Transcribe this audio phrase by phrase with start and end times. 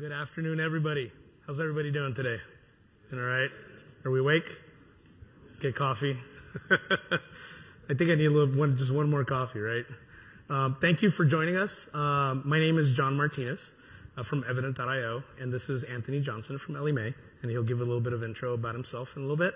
[0.00, 1.12] Good afternoon, everybody.
[1.46, 2.38] How's everybody doing today?
[3.12, 3.50] All right?
[4.02, 4.50] Are we awake?
[5.60, 6.18] Get coffee.
[6.70, 9.84] I think I need a little one, just one more coffee, right?
[10.48, 11.86] Um, thank you for joining us.
[11.92, 13.74] Um, my name is John Martinez
[14.16, 17.12] uh, from Evident.io, and this is Anthony Johnson from Ellie Mae,
[17.42, 19.52] and he'll give a little bit of intro about himself in a little bit.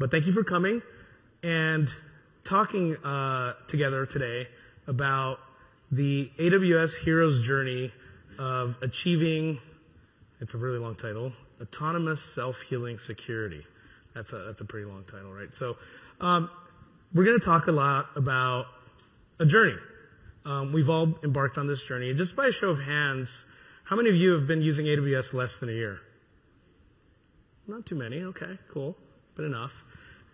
[0.00, 0.82] But thank you for coming
[1.44, 1.88] and
[2.42, 4.48] talking uh, together today
[4.88, 5.38] about
[5.92, 7.92] the AWS hero's journey
[8.36, 9.60] of achieving
[10.40, 11.32] it's a really long title.
[11.60, 13.66] Autonomous Self-Healing Security.
[14.14, 15.54] That's a, that's a pretty long title, right?
[15.54, 15.76] So,
[16.20, 16.50] um,
[17.14, 18.66] we're going to talk a lot about
[19.38, 19.76] a journey.
[20.44, 22.10] Um, we've all embarked on this journey.
[22.10, 23.46] And just by a show of hands,
[23.84, 26.00] how many of you have been using AWS less than a year?
[27.66, 28.22] Not too many.
[28.22, 28.96] Okay, cool.
[29.34, 29.84] But enough.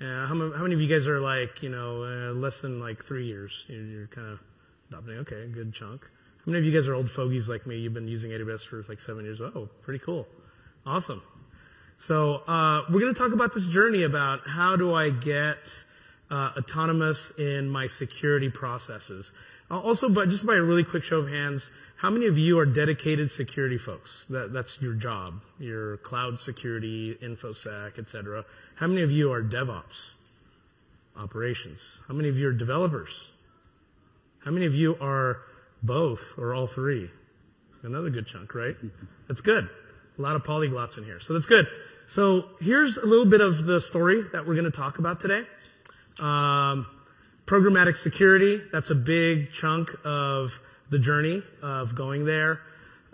[0.01, 2.81] Uh, how, many, how, many of you guys are like, you know, uh, less than
[2.81, 3.65] like three years?
[3.69, 4.41] You're, you're kind of
[4.91, 5.19] adopting.
[5.19, 6.11] Okay, good chunk.
[6.45, 7.79] How many of you guys are old fogies like me?
[7.79, 9.41] You've been using AWS for like seven years.
[9.41, 10.27] Oh, pretty cool.
[10.85, 11.23] Awesome.
[11.99, 15.73] So, uh, we're going to talk about this journey about how do I get
[16.33, 19.33] uh, autonomous in my security processes.
[19.71, 22.59] Uh, also, but just by a really quick show of hands, how many of you
[22.59, 24.27] are dedicated security folks?
[24.29, 28.45] That, that's your job, your cloud security, infosec, etc.
[28.75, 30.15] How many of you are DevOps,
[31.17, 32.01] operations?
[32.09, 33.31] How many of you are developers?
[34.45, 35.43] How many of you are
[35.83, 37.11] both or all three.
[37.83, 38.77] Another good chunk, right?
[39.29, 39.69] That's good.
[40.19, 41.21] A lot of polyglots in here.
[41.21, 41.67] So that's good.
[42.07, 45.45] So here's a little bit of the story that we're going to talk about today.
[46.21, 46.87] Um,
[47.47, 52.61] programmatic security, that's a big chunk of the journey of going there.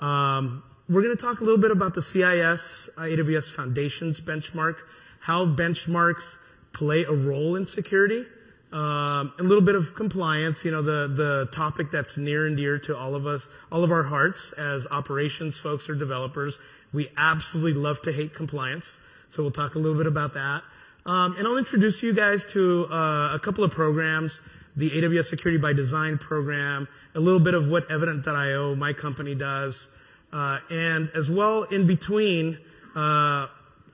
[0.01, 4.77] Um, we're going to talk a little bit about the CIS AWS Foundations benchmark,
[5.21, 6.39] how benchmarks
[6.73, 8.25] play a role in security.
[8.71, 12.79] Um, a little bit of compliance, you know, the, the topic that's near and dear
[12.81, 16.59] to all of us, all of our hearts as operations folks or developers.
[16.93, 18.99] We absolutely love to hate compliance.
[19.31, 20.63] So we'll talk a little bit about that.
[21.07, 24.43] Um, and I'll introduce you guys to uh, a couple of programs,
[24.77, 29.89] the AWS Security by Design program, a little bit of what Evident.io, my company, does,
[30.33, 32.59] uh, and as well in between,
[32.95, 33.47] uh,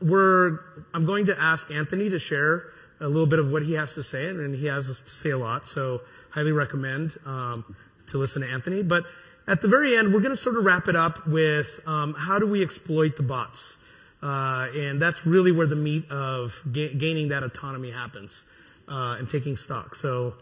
[0.02, 0.58] we're
[0.92, 2.64] I'm going to ask Anthony to share
[3.04, 5.38] a little bit of what he has to say, and he has to say a
[5.38, 5.68] lot.
[5.68, 6.00] So
[6.30, 7.76] highly recommend um,
[8.08, 8.82] to listen to Anthony.
[8.82, 9.04] But
[9.46, 12.38] at the very end, we're going to sort of wrap it up with um, how
[12.38, 13.76] do we exploit the bots,
[14.22, 18.44] uh, and that's really where the meat of ga- gaining that autonomy happens
[18.88, 19.94] uh, and taking stock.
[19.94, 20.34] So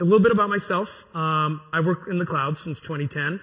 [0.00, 1.04] a little bit about myself.
[1.16, 3.40] Um, I've worked in the cloud since 2010.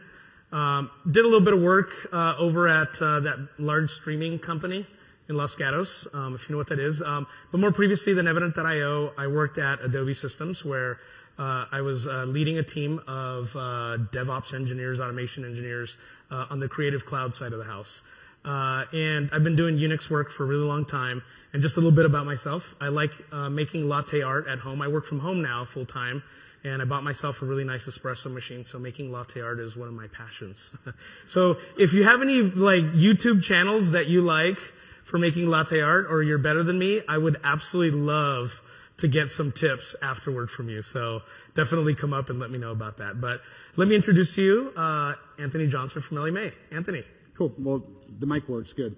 [0.52, 4.88] Um, did a little bit of work uh, over at uh, that large streaming company
[5.30, 7.02] in Los Gatos, um, if you know what that is.
[7.02, 11.00] Um, but more previously than Evident.io, I worked at Adobe Systems where
[11.38, 15.96] uh, I was uh, leading a team of uh, DevOps engineers, automation engineers
[16.32, 18.02] uh, on the creative cloud side of the house.
[18.44, 21.22] Uh, and I've been doing Unix work for a really long time.
[21.54, 22.76] And just a little bit about myself.
[22.80, 24.82] I like uh, making latte art at home.
[24.82, 26.24] I work from home now full time.
[26.64, 29.88] And I bought myself a really nice espresso machine, so making latte art is one
[29.88, 30.74] of my passions.
[31.26, 34.60] so if you have any like YouTube channels that you like,
[35.10, 38.62] for making latte art or you're better than me, I would absolutely love
[38.98, 40.82] to get some tips afterward from you.
[40.82, 41.22] So
[41.56, 43.20] definitely come up and let me know about that.
[43.20, 43.42] But
[43.76, 46.52] let me introduce to you, uh, Anthony Johnson from Ellie Mae.
[46.72, 47.04] Anthony.
[47.34, 47.54] Cool.
[47.58, 47.84] Well,
[48.20, 48.98] the mic works good.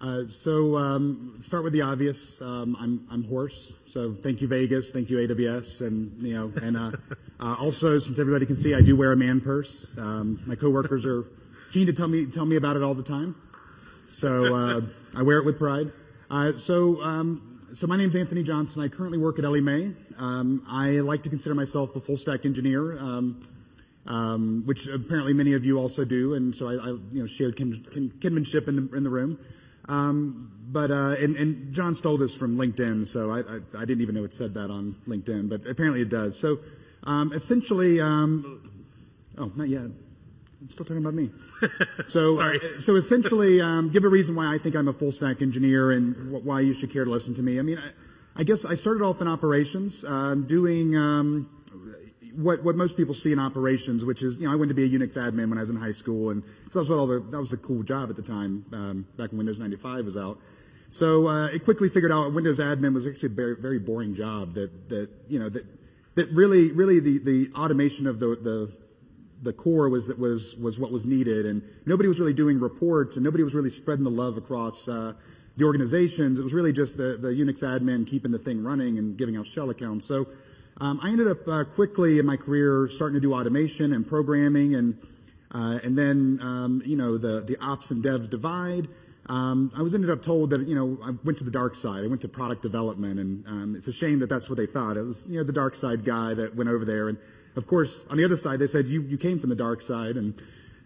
[0.00, 2.42] Uh, so um, start with the obvious.
[2.42, 3.72] Um, I'm I'm hoarse.
[3.86, 6.90] So thank you Vegas, thank you AWS, and you know, and uh,
[7.40, 9.96] uh, also since everybody can see, I do wear a man purse.
[9.96, 11.24] Um, my coworkers are
[11.72, 13.36] keen to tell me tell me about it all the time.
[14.12, 14.80] So uh,
[15.16, 15.90] I wear it with pride.
[16.30, 18.82] Uh, so, um, so my name's Anthony Johnson.
[18.82, 19.94] I currently work at Ellie Mae.
[20.18, 23.48] Um, I like to consider myself a full stack engineer, um,
[24.06, 26.34] um, which apparently many of you also do.
[26.34, 29.38] And so I, I you know, shared kin, kin, kinship in the, in the room.
[29.88, 34.00] Um, but uh, and, and, John stole this from LinkedIn, so I, I, I, didn't
[34.02, 36.38] even know it said that on LinkedIn, but apparently it does.
[36.38, 36.60] So
[37.02, 38.60] um, essentially, oh,
[39.56, 39.90] not yet.
[40.62, 41.30] I'm still talking about me.
[42.06, 42.60] So, Sorry.
[42.78, 46.14] So essentially, um, give a reason why I think I'm a full stack engineer and
[46.32, 47.58] wh- why you should care to listen to me.
[47.58, 47.90] I mean, I,
[48.40, 51.48] I guess I started off in operations, um, doing um,
[52.34, 54.84] what what most people see in operations, which is you know I went to be
[54.84, 56.42] a Unix admin when I was in high school, and
[56.72, 59.30] that was what all the that was a cool job at the time um, back
[59.30, 60.38] when Windows 95 was out.
[60.90, 64.54] So uh, it quickly figured out Windows admin was actually a very very boring job
[64.54, 65.64] that that you know that
[66.14, 68.72] that really really the the automation of the the
[69.42, 73.16] the core was that was was what was needed, and nobody was really doing reports,
[73.16, 75.12] and nobody was really spreading the love across uh,
[75.56, 76.38] the organizations.
[76.38, 79.46] It was really just the the Unix admin keeping the thing running and giving out
[79.46, 80.06] shell accounts.
[80.06, 80.28] So
[80.80, 84.74] um, I ended up uh, quickly in my career starting to do automation and programming,
[84.74, 84.96] and
[85.52, 88.88] Uh, and then, um, you know, the, the ops and dev divide.
[89.26, 92.04] Um, I was ended up told that, you know, I went to the dark side.
[92.04, 94.96] I went to product development and, um, it's a shame that that's what they thought.
[94.96, 97.10] It was, you know, the dark side guy that went over there.
[97.10, 97.18] And
[97.56, 100.16] of course, on the other side, they said, you, you came from the dark side
[100.16, 100.40] and,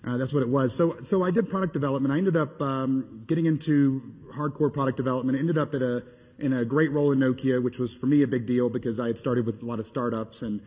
[0.05, 0.75] uh, that's what it was.
[0.75, 2.15] So, so I did product development.
[2.15, 4.03] I ended up, um, getting into
[4.33, 5.37] hardcore product development.
[5.37, 6.05] I Ended up at a,
[6.39, 9.09] in a great role in Nokia, which was for me a big deal because I
[9.09, 10.61] had started with a lot of startups and,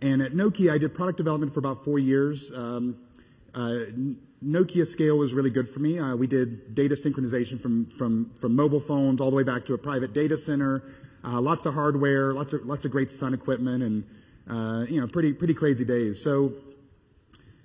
[0.00, 2.52] and at Nokia, I did product development for about four years.
[2.54, 2.96] Um,
[3.54, 3.86] uh,
[4.44, 5.98] Nokia scale was really good for me.
[5.98, 9.74] Uh, we did data synchronization from, from, from mobile phones all the way back to
[9.74, 10.82] a private data center.
[11.24, 14.04] Uh, lots of hardware, lots of, lots of great Sun equipment and,
[14.48, 16.22] uh, you know, pretty, pretty crazy days.
[16.22, 16.52] So,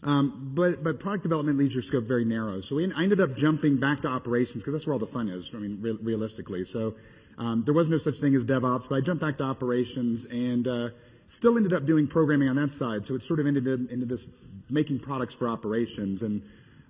[0.04, 2.62] um, but, but product development leaves your scope very narrow.
[2.62, 5.30] So we, I ended up jumping back to operations because that's where all the fun
[5.30, 5.50] is.
[5.54, 6.64] I mean, re- realistically.
[6.64, 6.96] So,
[7.38, 10.68] um, there was no such thing as DevOps, but I jumped back to operations and,
[10.68, 10.90] uh,
[11.28, 13.06] still ended up doing programming on that side.
[13.06, 14.30] So it sort of ended into this
[14.70, 16.24] making products for operations.
[16.24, 16.42] And,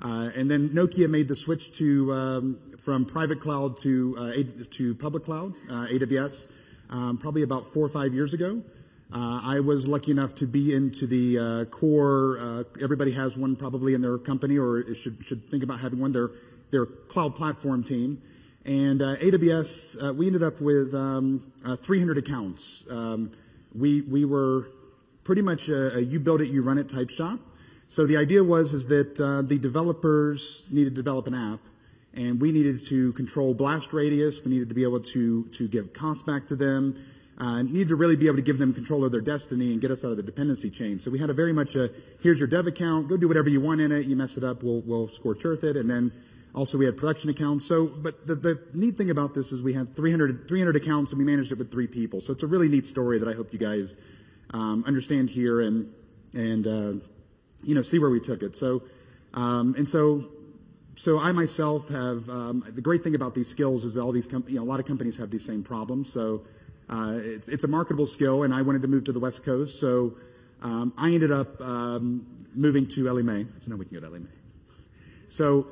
[0.02, 4.34] uh, and then Nokia made the switch to, um, from private cloud to, uh,
[4.72, 6.48] to public cloud, uh, AWS,
[6.90, 8.64] um, probably about four or five years ago.
[9.12, 12.38] Uh, I was lucky enough to be into the uh, core.
[12.40, 16.12] Uh, everybody has one probably in their company, or should should think about having one.
[16.12, 16.30] Their
[16.70, 18.22] their cloud platform team,
[18.66, 20.16] and AWS.
[20.16, 21.52] we ended up with um,
[21.82, 22.86] 300 accounts.
[22.88, 23.32] Um,
[23.74, 24.68] we we were
[25.24, 27.40] pretty much a, a you build it, you run it type shop.
[27.88, 31.60] So the idea was is that uh, the developers needed to develop an app,
[32.14, 34.44] and we needed to control blast radius.
[34.46, 36.96] We needed to be able to to give cost back to them.
[37.40, 39.92] Uh, needed to really be able to give them control of their destiny and get
[39.92, 41.00] us out of the dependency chain.
[41.00, 41.90] So we had a very much a
[42.22, 44.08] here's your dev account, go do whatever you want in it.
[44.08, 46.12] You mess it up, we'll we'll scorch earth it, and then
[46.54, 47.66] also we had production accounts.
[47.66, 51.20] So, but the, the neat thing about this is we had 300, 300 accounts and
[51.20, 52.20] we managed it with three people.
[52.20, 53.96] So it's a really neat story that I hope you guys
[54.50, 55.94] um, understand here and
[56.34, 56.94] and uh,
[57.64, 58.58] you know, see where we took it.
[58.58, 58.84] So,
[59.34, 60.30] um, and so,
[60.96, 64.28] so I myself have, um, the great thing about these skills is that all these
[64.28, 66.12] companies, you know, a lot of companies have these same problems.
[66.12, 66.44] So,
[66.90, 69.80] uh, it's, it's a marketable skill and I wanted to move to the West Coast.
[69.80, 70.16] So,
[70.62, 73.46] um, I ended up, um, moving to Ellie Mae.
[73.62, 74.30] So now we can go to Ellie Mae.
[75.28, 75.68] So,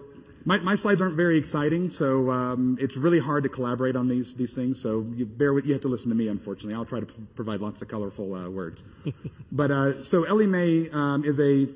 [0.47, 4.33] my, my slides aren't very exciting, so um, it's really hard to collaborate on these
[4.33, 4.81] these things.
[4.81, 6.29] So you bear with you have to listen to me.
[6.29, 8.81] Unfortunately, I'll try to p- provide lots of colorful uh, words.
[9.51, 11.67] but uh, so Ellie Mae um, is a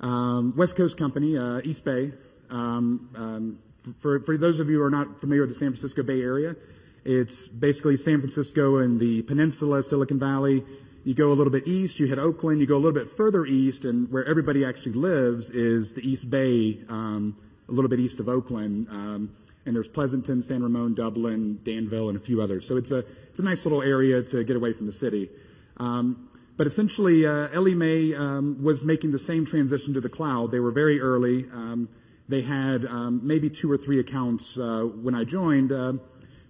[0.00, 2.12] um, West Coast company, uh, East Bay.
[2.50, 3.58] Um, um,
[4.00, 6.56] for for those of you who are not familiar with the San Francisco Bay Area,
[7.04, 10.64] it's basically San Francisco and the Peninsula, Silicon Valley.
[11.04, 12.60] You go a little bit east, you hit Oakland.
[12.60, 16.28] You go a little bit further east, and where everybody actually lives is the East
[16.28, 16.80] Bay.
[16.88, 17.36] Um,
[17.70, 18.88] a little bit east of Oakland.
[18.90, 19.30] Um,
[19.64, 22.66] and there's Pleasanton, San Ramon, Dublin, Danville, and a few others.
[22.66, 25.30] So it's a it's a nice little area to get away from the city.
[25.76, 30.50] Um, but essentially, uh, Ellie Mae um, was making the same transition to the cloud.
[30.50, 31.46] They were very early.
[31.52, 31.88] Um,
[32.28, 35.94] they had um, maybe two or three accounts uh, when I joined, uh,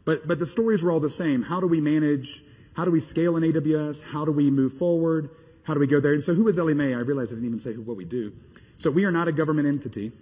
[0.05, 1.43] but but the stories were all the same.
[1.43, 2.43] How do we manage?
[2.75, 4.03] How do we scale in AWS?
[4.03, 5.31] How do we move forward?
[5.65, 6.15] How do we go there?
[6.15, 6.95] And so, who is Ellie Mae?
[6.95, 8.33] I realize I didn't even say what we do.
[8.77, 10.13] So we are not a government entity.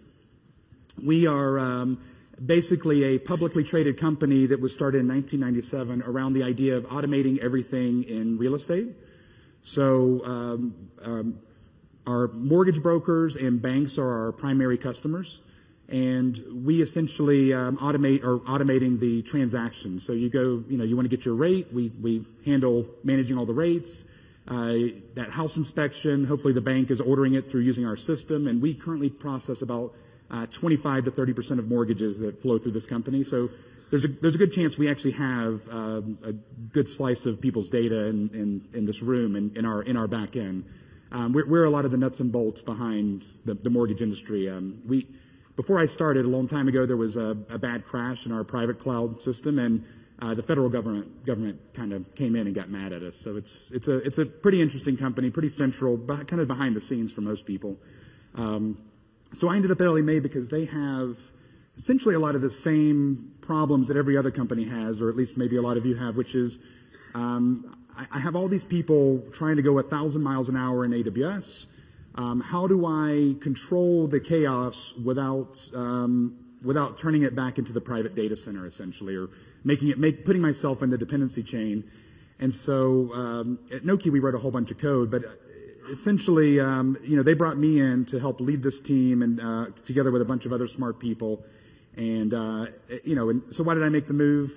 [1.01, 2.01] We are um,
[2.45, 7.39] basically a publicly traded company that was started in 1997 around the idea of automating
[7.39, 8.89] everything in real estate.
[9.63, 11.39] So um, um,
[12.07, 15.41] our mortgage brokers and banks are our primary customers,
[15.89, 19.99] and we essentially um, automate or automating the transaction.
[20.01, 21.69] So you go, you know, you want to get your rate.
[21.73, 24.05] We we handle managing all the rates.
[24.47, 24.75] Uh,
[25.15, 28.75] that house inspection, hopefully the bank is ordering it through using our system, and we
[28.75, 29.95] currently process about
[30.31, 33.25] uh, 25 to 30 percent of mortgages that flow through this company.
[33.25, 33.49] So
[33.91, 37.71] there's a, there's a good chance we actually have um, a good slice of people's
[37.71, 40.65] data in, in, in this room and in, in, our in our back end.
[41.11, 44.51] Um, we're, we're, a lot of the nuts and bolts behind the, the mortgage industry.
[44.51, 45.07] Um, we
[45.59, 48.45] before I started a long time ago, there was a, a bad crash in our
[48.45, 49.85] private cloud system, and
[50.21, 53.17] uh, the federal government government kind of came in and got mad at us.
[53.17, 56.77] So it's it's a it's a pretty interesting company, pretty central, but kind of behind
[56.77, 57.77] the scenes for most people.
[58.37, 58.81] Um,
[59.33, 61.19] so I ended up at Mae because they have
[61.77, 65.37] essentially a lot of the same problems that every other company has, or at least
[65.37, 66.61] maybe a lot of you have, which is
[67.15, 70.85] um, I, I, have all these people trying to go a thousand miles an hour
[70.85, 71.67] in AWS.
[72.15, 77.81] Um, how do I control the chaos without um, without turning it back into the
[77.81, 79.29] private data center, essentially, or
[79.65, 81.85] making it make putting myself in the dependency chain?
[82.41, 85.23] And so um, at Nokia, we wrote a whole bunch of code, but
[85.91, 89.67] essentially, um, you know, they brought me in to help lead this team and uh,
[89.85, 91.45] together with a bunch of other smart people.
[91.97, 92.67] And uh,
[93.05, 94.53] you know, and so why did I make the move?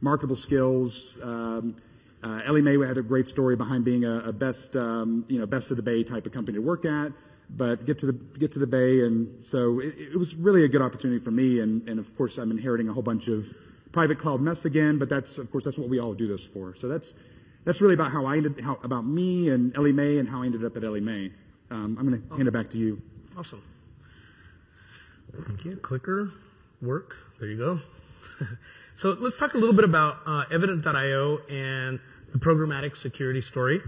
[0.00, 1.18] Marketable skills.
[1.22, 1.76] Um,
[2.24, 5.46] uh, Ellie Mae had a great story behind being a, a best, um, you know,
[5.46, 7.12] best of the Bay type of company to work at.
[7.50, 10.68] but get to the get to the Bay, and so it, it was really a
[10.68, 11.60] good opportunity for me.
[11.60, 13.54] And, and of course, I'm inheriting a whole bunch of
[13.92, 16.74] private cloud mess again, but that's of course that's what we all do this for.
[16.74, 17.14] So that's
[17.64, 20.46] that's really about how I ended how about me and Ellie Mae and how I
[20.46, 21.30] ended up at Ellie Mae.
[21.70, 23.02] Um, I'm going to hand it back to you.
[23.36, 23.62] Awesome.
[25.64, 25.76] You.
[25.76, 26.30] Clicker,
[26.80, 27.16] work.
[27.40, 27.80] There you go.
[28.94, 31.98] so let's talk a little bit about uh, Evident.io and
[32.34, 33.80] the programmatic security story.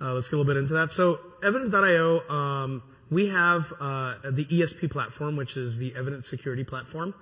[0.00, 0.90] Uh, let's get a little bit into that.
[0.90, 7.14] So Evident.io, um, we have uh, the ESP platform, which is the Evident Security Platform.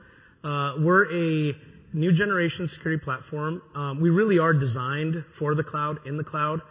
[0.45, 1.57] Uh, we're a
[1.93, 3.61] new generation security platform.
[3.75, 6.63] Um, we really are designed for the cloud, in the cloud.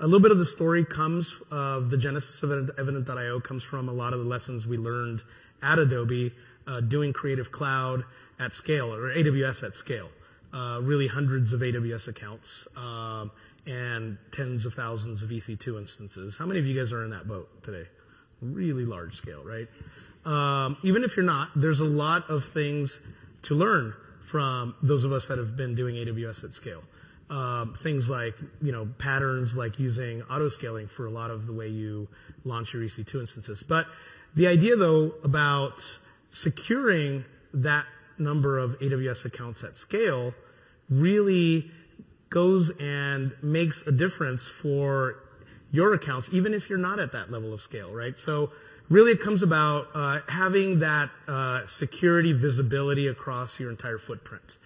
[0.00, 3.92] A little bit of the story comes of the genesis of Evident.io comes from a
[3.92, 5.22] lot of the lessons we learned
[5.62, 6.34] at Adobe
[6.66, 8.02] uh, doing Creative Cloud
[8.40, 10.08] at scale or AWS at scale.
[10.54, 13.32] Uh, really hundreds of AWS accounts um,
[13.66, 16.36] and tens of thousands of EC2 instances.
[16.36, 17.88] How many of you guys are in that boat today?
[18.40, 19.66] Really large scale, right?
[20.24, 23.00] Um, even if you're not, there's a lot of things
[23.42, 23.94] to learn
[24.30, 26.84] from those of us that have been doing AWS at scale.
[27.30, 31.52] Um, things like, you know, patterns like using auto scaling for a lot of the
[31.52, 32.06] way you
[32.44, 33.64] launch your EC2 instances.
[33.64, 33.86] But
[34.36, 35.82] the idea though about
[36.30, 37.86] securing that
[38.18, 40.32] number of AWS accounts at scale
[41.00, 41.70] really
[42.30, 45.16] goes and makes a difference for
[45.70, 48.18] your accounts, even if you're not at that level of scale, right?
[48.18, 48.50] So
[48.88, 54.56] really it comes about uh, having that uh, security visibility across your entire footprint.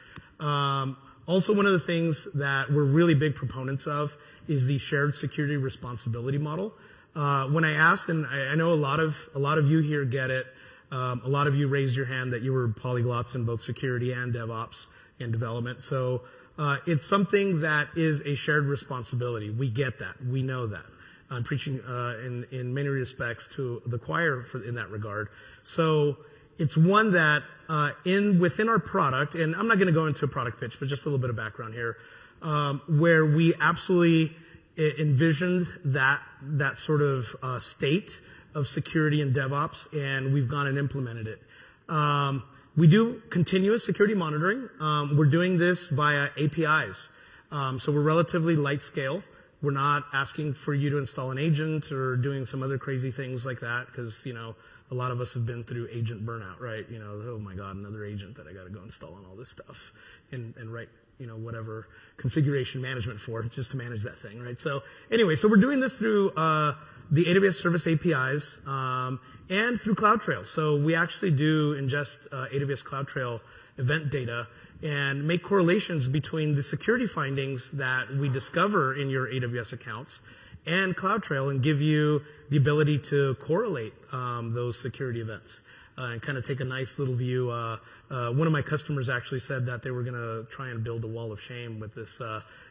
[0.40, 4.16] Um, also, one of the things that we're really big proponents of
[4.46, 6.72] is the shared security responsibility model.
[7.14, 9.80] Uh, when I asked, and I, I, know a lot of a lot of you
[9.80, 10.46] here get it.
[10.90, 14.12] Um, a lot of you raised your hand that you were polyglots in both security
[14.12, 14.86] and DevOps
[15.20, 15.82] and development.
[15.82, 16.22] So
[16.58, 19.50] uh, it's something that is a shared responsibility.
[19.50, 20.24] We get that.
[20.24, 20.84] We know that.
[21.30, 25.28] I'm preaching uh, in in many respects to the choir for, in that regard.
[25.62, 26.16] So
[26.58, 30.24] it's one that uh, in within our product, and I'm not going to go into
[30.24, 31.96] a product pitch, but just a little bit of background here,
[32.42, 34.34] um, where we absolutely
[34.78, 38.20] envisioned that that sort of uh, state
[38.54, 41.42] of security and DevOps, and we've gone and implemented it.
[41.88, 42.42] Um,
[42.78, 44.68] we do continuous security monitoring.
[44.78, 47.10] Um, we're doing this via APIs,
[47.50, 49.24] um, so we're relatively light scale.
[49.60, 53.44] We're not asking for you to install an agent or doing some other crazy things
[53.44, 54.54] like that because you know
[54.92, 56.88] a lot of us have been through agent burnout, right?
[56.88, 59.34] You know, oh my God, another agent that I got to go install and all
[59.34, 59.92] this stuff
[60.30, 60.88] and, and write,
[61.18, 64.60] you know, whatever configuration management for just to manage that thing, right?
[64.60, 66.74] So anyway, so we're doing this through, uh,
[67.10, 70.46] the AWS service APIs, um, and through CloudTrail.
[70.46, 73.40] So we actually do ingest, uh, AWS CloudTrail
[73.78, 74.46] event data
[74.82, 80.20] and make correlations between the security findings that we discover in your AWS accounts
[80.66, 85.60] and CloudTrail and give you the ability to correlate um, those security events.
[85.98, 87.50] Uh, and kind of take a nice little view.
[87.50, 87.76] Uh,
[88.08, 91.02] uh, one of my customers actually said that they were going to try and build
[91.02, 92.20] a wall of shame with this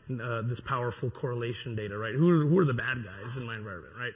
[0.08, 2.16] this powerful correlation data, right?
[2.16, 4.14] Who are, who are the bad guys in my environment, right?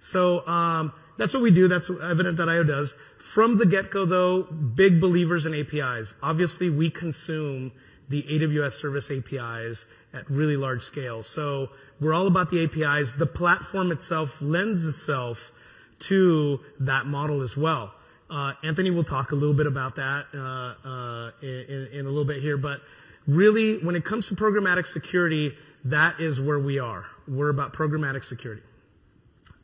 [0.00, 1.68] So um, that's what we do.
[1.68, 2.96] That's Evident.io does.
[3.18, 6.14] From the get-go, though, big believers in APIs.
[6.22, 7.72] Obviously, we consume
[8.08, 11.22] the AWS service APIs at really large scale.
[11.22, 11.68] So
[12.00, 13.14] we're all about the APIs.
[13.14, 15.52] The platform itself lends itself
[16.00, 17.94] to that model as well.
[18.30, 22.40] Uh, Anthony will talk a little bit about that uh, uh, in, a little bit
[22.40, 22.80] here, but
[23.26, 25.52] really, when it comes to programmatic security,
[25.84, 27.06] that is where we are.
[27.26, 28.62] We're about programmatic security.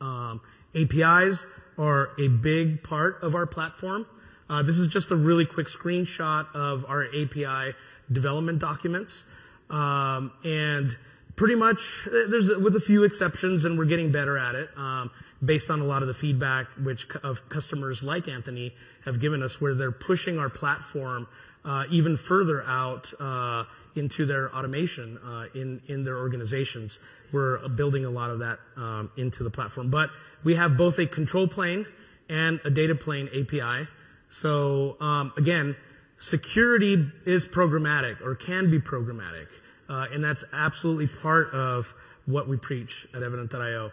[0.01, 0.41] Um,
[0.75, 1.47] APIs
[1.77, 4.05] are a big part of our platform.
[4.49, 7.73] Uh, this is just a really quick screenshot of our API
[8.11, 9.25] development documents.
[9.69, 10.97] Um, and
[11.35, 15.11] pretty much, there's with a few exceptions, and we're getting better at it, um,
[15.43, 18.73] based on a lot of the feedback which of customers like Anthony
[19.05, 21.27] have given us, where they're pushing our platform
[21.65, 23.63] uh, even further out uh,
[23.95, 26.99] into their automation uh, in in their organizations.
[27.31, 30.09] We're building a lot of that um, into the platform, but
[30.43, 31.85] we have both a control plane
[32.29, 33.87] and a data plane API.
[34.29, 35.75] So um, again,
[36.17, 39.47] security is programmatic or can be programmatic.
[39.89, 41.93] Uh, and that's absolutely part of
[42.25, 43.91] what we preach at Evident.io.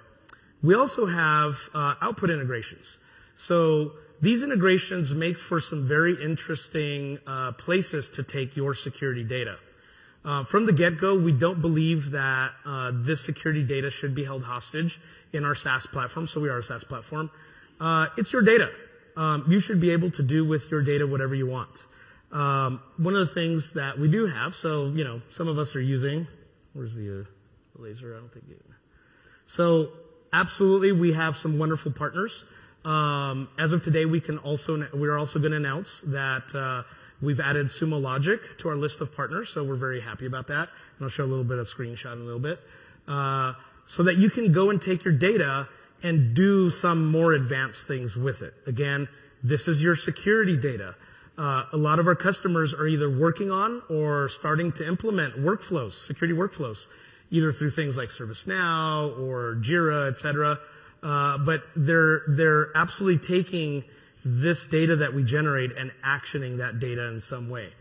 [0.65, 2.99] We also have uh, output integrations.
[3.37, 3.93] So
[4.23, 9.59] these integrations make for some very interesting uh, places to take your security data.
[10.25, 14.45] Uh, from the get-go, we don't believe that uh, this security data should be held
[14.45, 14.99] hostage
[15.35, 16.27] in our SaaS platform.
[16.27, 17.31] So we are a SaaS platform.
[17.79, 18.71] Uh, it's your data.
[19.19, 21.87] Um, you should be able to do with your data whatever you want.
[22.33, 25.77] Um, one of the things that we do have, so you know, some of us
[25.77, 26.27] are using.
[26.73, 27.25] Where's the, uh,
[27.77, 28.17] laser?
[28.17, 28.47] I don't think.
[28.51, 28.63] It,
[29.45, 29.93] so
[30.35, 32.45] absolutely, we have some wonderful partners.
[32.85, 36.83] Um, as of today, we can also we're also going to announce that uh,
[37.23, 40.69] we've added Sumo Logic to our list of partners, so we're very happy about that.
[40.99, 42.61] And I'll show a little bit of screenshot in a little bit,
[43.09, 43.55] uh,
[43.87, 45.69] so that you can go and take your data
[46.03, 48.53] and do some more advanced things with it.
[48.67, 49.09] Again,
[49.43, 50.97] this is your security data.
[51.39, 55.93] Uh, a lot of our customers are either working on or starting to implement workflows,
[55.93, 56.87] security workflows,
[57.31, 60.59] either through things like ServiceNow or Jira, et cetera.
[61.03, 63.85] Uh, but they're they're absolutely taking
[64.25, 67.73] this data that we generate and actioning that data in some way.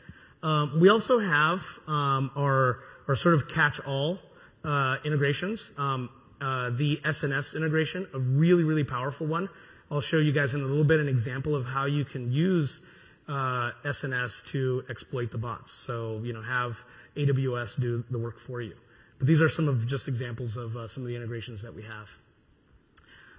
[0.43, 4.19] Um, we also have um, our our sort of catch-all
[4.65, 5.71] uh, integrations.
[5.77, 6.09] Um,
[6.41, 9.47] uh, the SNS integration, a really really powerful one.
[9.89, 12.81] I'll show you guys in a little bit an example of how you can use
[13.29, 15.71] uh, SNS to exploit the bots.
[15.71, 16.83] So you know have
[17.15, 18.75] AWS do the work for you.
[19.23, 21.83] But these are some of just examples of uh, some of the integrations that we
[21.83, 22.09] have.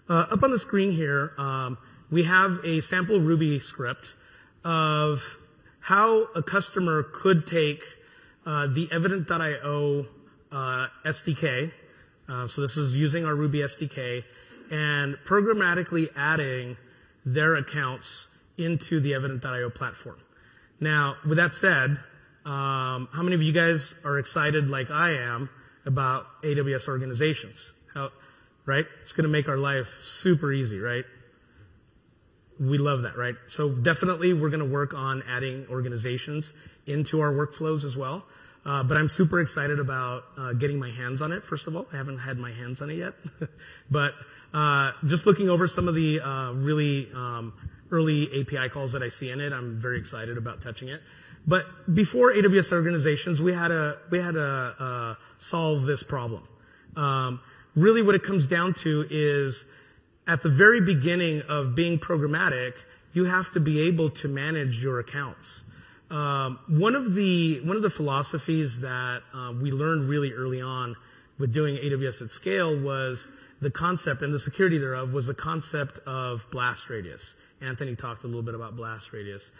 [0.08, 1.76] Uh, up on the screen here, um,
[2.10, 4.14] we have a sample Ruby script
[4.64, 5.36] of
[5.80, 7.84] how a customer could take
[8.46, 10.06] uh, the Evident.io
[10.50, 11.72] uh, SDK.
[12.30, 14.24] Uh, so this is using our Ruby SDK
[14.70, 16.78] and programmatically adding
[17.26, 20.16] their accounts into the Evident.io platform.
[20.80, 21.98] Now, with that said,
[22.46, 25.50] um, how many of you guys are excited, like I am,
[25.86, 27.72] about AWS organizations?
[27.92, 28.10] How,
[28.66, 28.84] right?
[29.00, 31.04] It's going to make our life super easy, right?
[32.58, 33.34] We love that, right?
[33.48, 36.54] So definitely we're going to work on adding organizations
[36.86, 38.24] into our workflows as well.
[38.64, 41.44] Uh, but I'm super excited about uh, getting my hands on it.
[41.44, 43.14] First of all, I haven't had my hands on it yet,
[43.90, 44.12] but
[44.54, 47.52] uh, just looking over some of the uh, really um,
[47.90, 51.02] early API calls that I see in it, I'm very excited about touching it.
[51.46, 56.48] But before AWS organizations, we had to we had to uh, solve this problem.
[56.96, 57.40] Um,
[57.74, 59.66] really what it comes down to is
[60.26, 62.74] at the very beginning of being programmatic,
[63.12, 65.64] you have to be able to manage your accounts.
[66.10, 70.96] Um, one of the one of the philosophies that uh, we learned really early on
[71.38, 73.28] with doing AWS at scale was
[73.60, 77.34] the concept and the security thereof was the concept of blast radius.
[77.60, 79.50] Anthony talked a little bit about blast radius.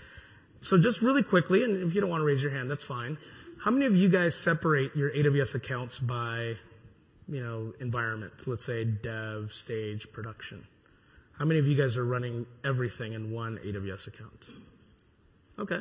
[0.65, 3.19] So just really quickly, and if you don't want to raise your hand, that's fine.
[3.61, 6.57] How many of you guys separate your AWS accounts by
[7.29, 10.67] you know, environment, let's say dev, stage, production.
[11.39, 14.47] How many of you guys are running everything in one AWS account?
[15.59, 15.81] Okay,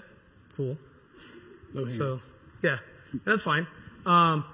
[0.56, 0.78] cool.
[1.98, 2.22] So,
[2.62, 2.78] yeah,
[3.26, 3.68] that's fine.
[4.06, 4.46] Um,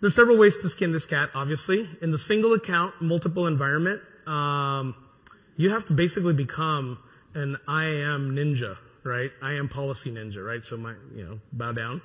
[0.00, 1.88] there's several ways to skin this cat, obviously.
[2.00, 4.94] In the single account, multiple environment, um,
[5.56, 6.98] you have to basically become
[7.34, 9.30] an IAM ninja, right?
[9.42, 10.62] IAM policy ninja, right?
[10.62, 12.02] So my, you know, bow down.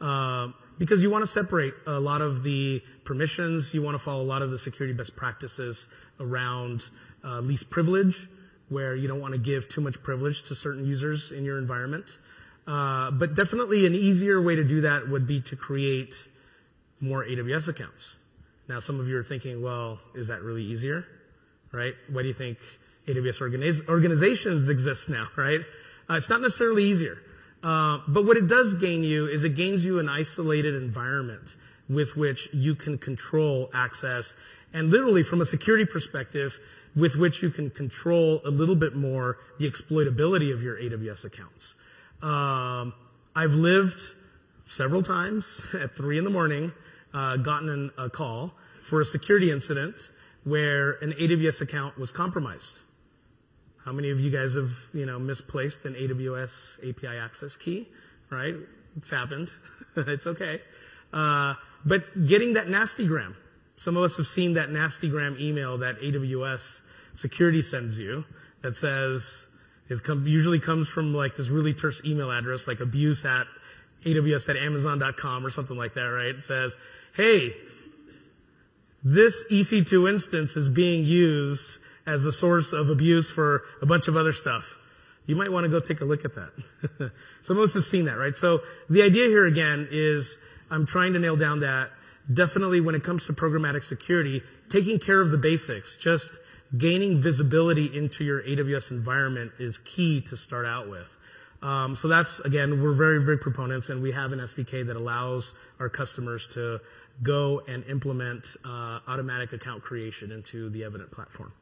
[0.00, 4.22] Um, because you want to separate a lot of the permissions, you want to follow
[4.22, 5.86] a lot of the security best practices
[6.18, 6.84] around
[7.24, 8.28] uh, least privilege,
[8.68, 12.18] where you don't want to give too much privilege to certain users in your environment.
[12.66, 16.14] Uh, but definitely an easier way to do that would be to create
[17.00, 18.16] more AWS accounts.
[18.68, 21.06] Now, some of you are thinking, well, is that really easier?
[21.72, 21.94] Right?
[22.08, 22.58] Why do you think
[23.08, 25.60] AWS organiz- organizations exist now, right?
[26.08, 27.18] Uh, it's not necessarily easier.
[27.62, 31.56] Uh, but what it does gain you is it gains you an isolated environment
[31.88, 34.34] with which you can control access
[34.72, 36.58] and literally from a security perspective
[36.94, 41.74] with which you can control a little bit more the exploitability of your AWS accounts.
[42.20, 42.92] Um,
[43.34, 44.00] I've lived
[44.66, 46.72] several times at three in the morning,
[47.14, 49.96] uh, gotten a call for a security incident
[50.44, 52.80] where an AWS account was compromised.
[53.84, 57.88] How many of you guys have, you know, misplaced an AWS API access key,
[58.30, 58.54] right?
[58.96, 59.50] It's happened.
[59.96, 60.60] it's okay.
[61.12, 63.34] Uh, but getting that nastygram.
[63.76, 66.82] Some of us have seen that nastygram email that AWS
[67.14, 68.24] security sends you
[68.62, 69.48] that says,
[69.88, 73.46] it usually comes from like this really terse email address, like abuse at
[74.04, 76.36] AWS at Amazon.com or something like that, right?
[76.36, 76.76] It says,
[77.16, 77.56] hey,
[79.02, 84.16] this EC2 instance is being used as the source of abuse for a bunch of
[84.16, 84.78] other stuff.
[85.26, 87.12] You might want to go take a look at that.
[87.42, 88.36] Some of us have seen that, right?
[88.36, 88.60] So
[88.90, 90.38] the idea here again is
[90.70, 91.90] I'm trying to nail down that
[92.32, 96.38] definitely when it comes to programmatic security, taking care of the basics, just
[96.76, 101.08] gaining visibility into your AWS environment is key to start out with.
[101.62, 105.54] Um, so that's again, we're very big proponents, and we have an SDK that allows
[105.78, 106.80] our customers to
[107.22, 111.52] go and implement uh, automatic account creation into the Evident platform.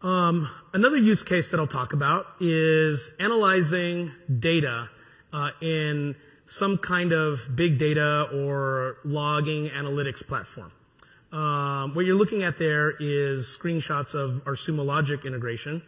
[0.00, 4.90] Um, another use case that I'll talk about is analyzing data
[5.32, 6.14] uh, in
[6.46, 10.72] some kind of big data or logging analytics platform.
[11.32, 15.82] Um, what you're looking at there is screenshots of our Sumo Logic integration.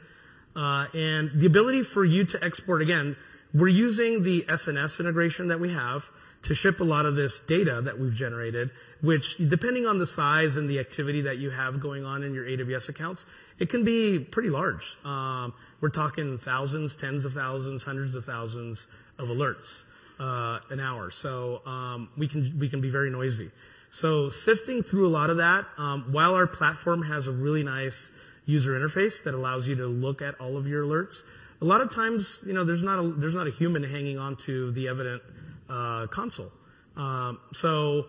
[0.56, 3.16] Uh, and the ability for you to export, again,
[3.54, 6.10] we're using the SNS integration that we have
[6.42, 8.70] to ship a lot of this data that we've generated,
[9.02, 12.44] which depending on the size and the activity that you have going on in your
[12.44, 13.26] AWS accounts,
[13.58, 14.96] it can be pretty large.
[15.04, 19.84] Um, we're talking thousands, tens of thousands, hundreds of thousands of alerts
[20.18, 21.10] uh, an hour.
[21.10, 23.50] So um, we can we can be very noisy.
[23.90, 28.12] So sifting through a lot of that, um, while our platform has a really nice
[28.46, 31.22] user interface that allows you to look at all of your alerts,
[31.60, 34.70] a lot of times, you know, there's not a there's not a human hanging onto
[34.72, 35.22] the Evident
[35.70, 36.52] uh, console.
[36.96, 38.06] Um, so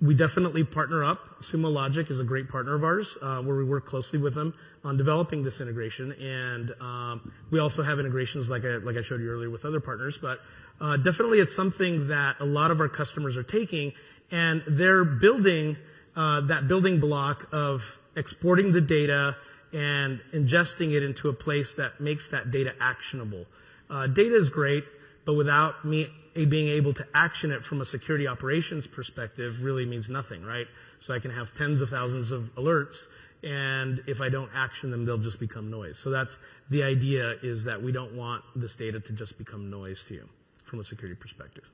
[0.00, 1.40] we definitely partner up.
[1.40, 4.54] Sumo Logic is a great partner of ours, uh, where we work closely with them
[4.84, 6.12] on developing this integration.
[6.12, 9.80] And um, we also have integrations, like I, like I showed you earlier, with other
[9.80, 10.18] partners.
[10.18, 10.40] But
[10.80, 13.92] uh, definitely, it's something that a lot of our customers are taking,
[14.30, 15.76] and they're building
[16.14, 19.36] uh, that building block of exporting the data
[19.72, 23.44] and ingesting it into a place that makes that data actionable.
[23.90, 24.84] Uh, data is great,
[25.24, 26.08] but without me
[26.44, 30.66] being able to action it from a security operations perspective really means nothing, right?
[30.98, 33.04] So I can have tens of thousands of alerts,
[33.42, 35.98] and if I don't action them, they'll just become noise.
[35.98, 36.38] So that's
[36.70, 40.28] the idea is that we don't want this data to just become noise to you
[40.64, 41.64] from a security perspective.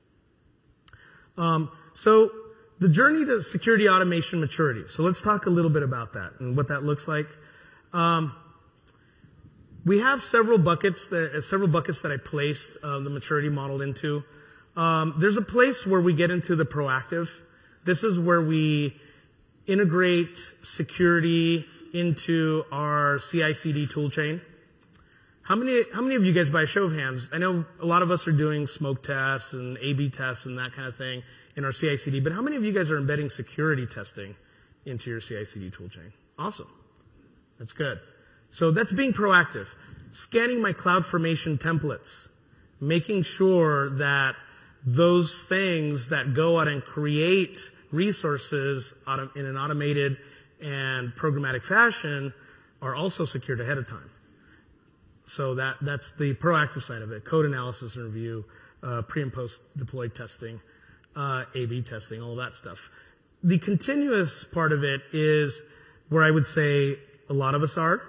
[1.37, 2.31] Um, so
[2.79, 4.83] the journey to security automation maturity.
[4.89, 7.27] So let's talk a little bit about that and what that looks like.
[7.91, 8.35] Um,
[9.85, 14.23] we have several buckets that, several buckets that I placed uh, the maturity model into.
[14.75, 17.29] Um, there's a place where we get into the proactive.
[17.85, 18.99] This is where we
[19.67, 24.41] integrate security into our CI/CD toolchain.
[25.43, 27.85] How many, how many of you guys, by a show of hands, I know a
[27.85, 31.21] lot of us are doing smoke tests and A/B tests and that kind of thing
[31.55, 34.35] in our CI/CD, but how many of you guys are embedding security testing
[34.85, 36.13] into your CI/CD toolchain?
[36.39, 36.69] Awesome,
[37.59, 37.99] that's good.
[38.49, 39.67] So that's being proactive.
[40.11, 42.29] Scanning my CloudFormation templates,
[42.79, 44.35] making sure that
[44.85, 47.59] those things that go out and create
[47.91, 48.93] resources
[49.35, 50.17] in an automated
[50.61, 52.33] and programmatic fashion
[52.81, 54.09] are also secured ahead of time.
[55.25, 57.23] So that, that's the proactive side of it.
[57.23, 58.45] Code analysis and review,
[58.81, 60.59] uh, pre and post deployed testing,
[61.15, 62.89] uh, A-B testing, all that stuff.
[63.41, 65.63] The continuous part of it is
[66.09, 66.97] where I would say
[67.29, 68.01] a lot of us are.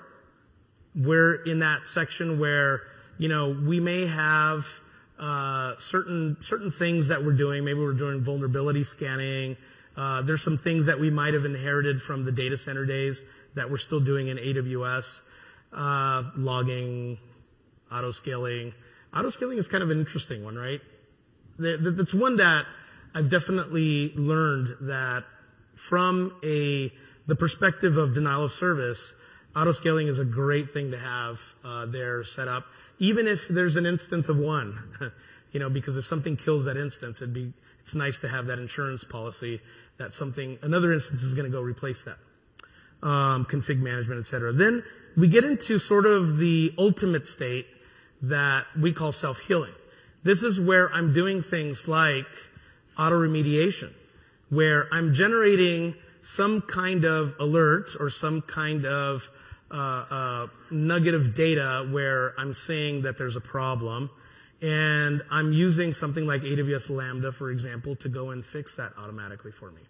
[0.94, 2.82] We're in that section where,
[3.18, 4.66] you know, we may have
[5.18, 7.64] uh, certain certain things that we're doing.
[7.64, 9.56] Maybe we're doing vulnerability scanning.
[9.96, 13.24] Uh, there's some things that we might have inherited from the data center days
[13.54, 15.22] that we're still doing in AWS.
[15.72, 17.18] Uh, logging,
[17.90, 18.72] auto scaling.
[19.14, 20.80] Auto scaling is kind of an interesting one, right?
[21.58, 22.66] That's one that
[23.14, 25.24] I've definitely learned that
[25.76, 26.92] from a
[27.26, 29.14] the perspective of denial of service,
[29.56, 32.66] Auto scaling is a great thing to have uh, there set up,
[33.04, 34.78] even if there's an instance of one.
[35.52, 38.58] you know, because if something kills that instance, it'd be it's nice to have that
[38.58, 39.60] insurance policy
[39.98, 42.18] that something another instance is going to go replace that.
[43.06, 44.52] Um, config management, etc.
[44.52, 44.82] Then
[45.16, 47.66] we get into sort of the ultimate state
[48.22, 49.74] that we call self-healing.
[50.22, 52.26] This is where I'm doing things like
[52.98, 53.92] auto remediation,
[54.48, 59.28] where I'm generating some kind of alert or some kind of
[60.70, 64.10] nugget of data where I'm saying that there's a problem,
[64.62, 69.52] and I'm using something like AWS Lambda, for example, to go and fix that automatically
[69.52, 69.82] for me.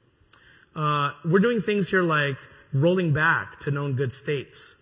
[0.75, 2.37] Uh, we're doing things here like
[2.73, 4.77] rolling back to known good states,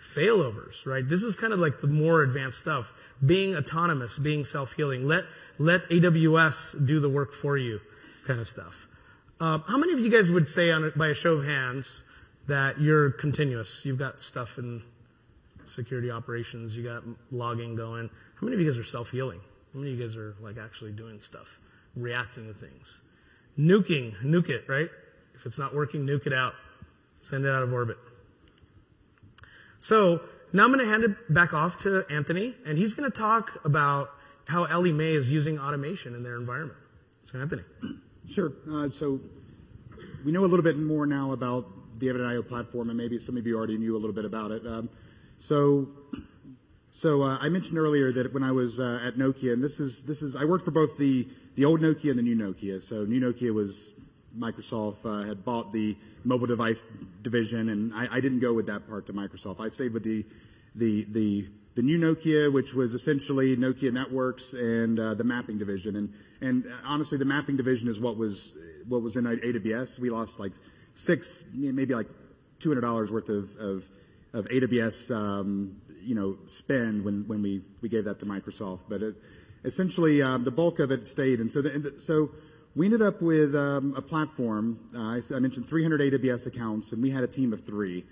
[0.00, 1.08] failovers, right?
[1.08, 2.92] This is kind of like the more advanced stuff.
[3.24, 5.06] Being autonomous, being self-healing.
[5.06, 5.24] Let,
[5.58, 7.80] let AWS do the work for you
[8.24, 8.86] kind of stuff.
[9.40, 12.02] Uh, how many of you guys would say on, by a show of hands,
[12.46, 13.84] that you're continuous.
[13.84, 14.82] You've got stuff in
[15.66, 16.76] security operations.
[16.76, 18.10] You got logging going.
[18.34, 19.40] How many of you guys are self-healing?
[19.72, 21.60] How many of you guys are like actually doing stuff,
[21.96, 23.02] reacting to things?
[23.58, 24.88] Nuking, nuke it, right?
[25.34, 26.54] If it's not working, nuke it out.
[27.20, 27.96] Send it out of orbit.
[29.78, 30.20] So
[30.52, 33.64] now I'm going to hand it back off to Anthony, and he's going to talk
[33.64, 34.10] about
[34.46, 36.78] how Ellie Mae is using automation in their environment.
[37.24, 37.62] So Anthony.
[38.28, 38.52] Sure.
[38.70, 39.20] Uh, so
[40.24, 41.66] we know a little bit more now about
[41.98, 44.66] the Evident.io platform, and maybe some of you already knew a little bit about it.
[44.66, 44.88] Um,
[45.38, 45.88] so,
[46.92, 50.04] so uh, I mentioned earlier that when I was uh, at Nokia, and this is
[50.04, 51.26] this is I worked for both the
[51.64, 52.82] old Nokia and the new Nokia.
[52.82, 53.92] So new Nokia was
[54.38, 56.84] Microsoft uh, had bought the mobile device
[57.22, 59.60] division, and I, didn't go with that part to Microsoft.
[59.60, 60.24] I stayed with the
[60.74, 66.12] the the the new Nokia, which was essentially Nokia Networks and the mapping division.
[66.40, 68.56] And honestly, the mapping division is what was
[68.88, 69.98] what was in AWS.
[69.98, 70.52] We lost like
[70.92, 72.08] six, maybe like
[72.60, 73.90] $200 worth of, of,
[74.32, 78.84] of AWS, um, you know, spend when, when we, we gave that to Microsoft.
[78.88, 79.14] But it,
[79.64, 81.40] essentially, um, the bulk of it stayed.
[81.40, 82.30] And so, the, so
[82.74, 84.78] we ended up with um, a platform.
[84.94, 88.04] Uh, I, I, mentioned 300 AWS accounts, and we had a team of three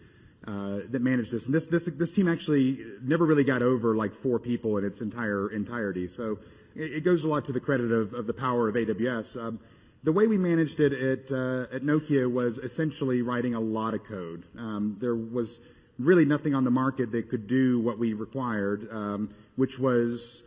[0.47, 1.47] uh, that managed this.
[1.47, 5.01] And this, this, this team actually never really got over like four people in its
[5.01, 6.09] entire entirety.
[6.09, 6.39] So
[6.75, 9.41] it, it goes a lot to the credit of, of the power of AWS.
[9.41, 9.61] Um,
[10.03, 14.05] the way we managed it at, uh, at Nokia was essentially writing a lot of
[14.05, 14.45] code.
[14.57, 15.61] Um, there was
[15.99, 20.43] really nothing on the market that could do what we required, um, which was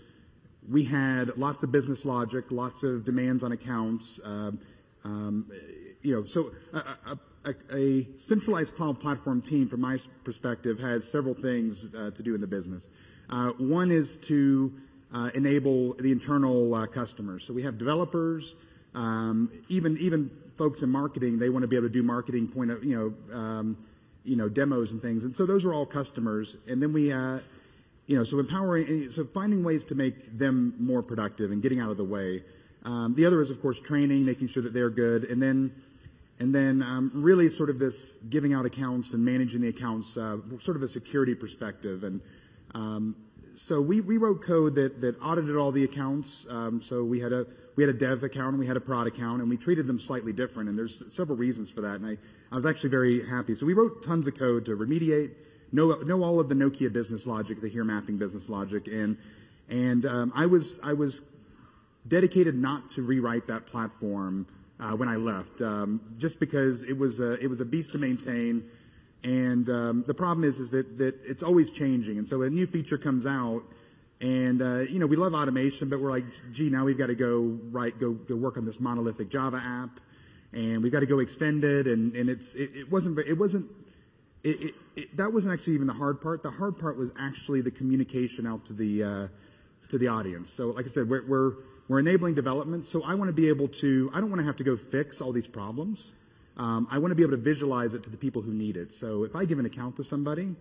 [0.69, 4.19] we had lots of business logic, lots of demands on accounts.
[4.23, 4.59] Um,
[5.03, 5.51] um
[6.01, 11.33] you know, so a, a, a, centralized cloud platform team, from my perspective, has several
[11.33, 12.89] things uh, to do in the business.
[13.29, 14.73] Uh, one is to
[15.13, 17.45] uh, enable the internal uh, customers.
[17.45, 18.55] So we have developers.
[18.95, 22.71] Um, even even folks in marketing, they want to be able to do marketing point
[22.71, 23.77] of you know um,
[24.23, 26.57] you know demos and things, and so those are all customers.
[26.67, 27.39] And then we uh,
[28.07, 31.89] you know so empowering, so finding ways to make them more productive and getting out
[31.89, 32.43] of the way.
[32.85, 35.71] Um, the other is of course training, making sure that they're good, and then
[36.39, 40.37] and then um, really sort of this giving out accounts and managing the accounts, uh,
[40.59, 42.03] sort of a security perspective.
[42.03, 42.21] And
[42.73, 43.15] um,
[43.55, 46.45] so we, we wrote code that, that audited all the accounts.
[46.49, 49.07] Um, so we had a we had a dev account and we had a prod
[49.07, 50.69] account, and we treated them slightly different.
[50.69, 51.95] And there's several reasons for that.
[51.95, 52.17] And I,
[52.51, 53.55] I was actually very happy.
[53.55, 55.31] So we wrote tons of code to remediate,
[55.71, 59.17] know know all of the Nokia business logic, the HERE mapping business logic, and
[59.69, 61.21] and um, I was I was
[62.07, 64.45] dedicated not to rewrite that platform
[64.79, 67.97] uh, when I left, um, just because it was a, it was a beast to
[67.97, 68.69] maintain.
[69.23, 72.17] And um, the problem is, is that, that it's always changing.
[72.17, 73.63] And so a new feature comes out,
[74.19, 77.15] and uh, you know we love automation, but we're like, gee, now we've got to
[77.15, 79.99] go write, go go work on this monolithic Java app,
[80.51, 81.87] and we've got to go extend it.
[81.87, 83.69] And and it's it, it wasn't it wasn't
[84.43, 86.43] it, it, it, that wasn't actually even the hard part.
[86.43, 89.27] The hard part was actually the communication out to the uh,
[89.89, 90.49] to the audience.
[90.49, 91.53] So, like I said, we're, we're
[91.87, 92.85] we're enabling development.
[92.85, 94.11] So I want to be able to.
[94.13, 96.13] I don't want to have to go fix all these problems.
[96.57, 98.93] Um, I want to be able to visualize it to the people who need it.
[98.93, 100.55] So if I give an account to somebody,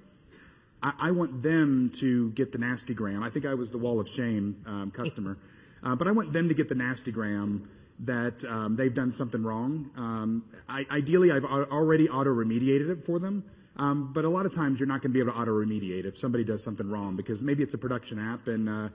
[0.83, 3.23] I, I want them to get the nasty gram.
[3.23, 5.37] I think I was the wall of shame um, customer,
[5.83, 7.69] uh, but I want them to get the nasty gram
[8.01, 9.91] that um, they've done something wrong.
[9.97, 13.45] Um, I, ideally, I've already auto remediated it for them.
[13.77, 16.05] Um, but a lot of times you're not going to be able to auto remediate
[16.05, 18.89] if somebody does something wrong because maybe it's a production app and uh,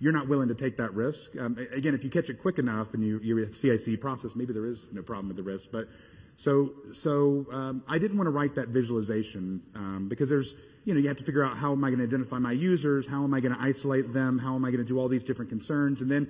[0.00, 1.36] you're not willing to take that risk.
[1.38, 4.66] Um, again, if you catch it quick enough and you, you CI/CD process, maybe there
[4.66, 5.68] is no problem with the risk.
[5.70, 5.88] But
[6.36, 11.00] so, so um, I didn't want to write that visualization um, because there's, you know,
[11.00, 13.32] you have to figure out how am I going to identify my users, how am
[13.32, 16.02] I going to isolate them, how am I going to do all these different concerns,
[16.02, 16.28] and then,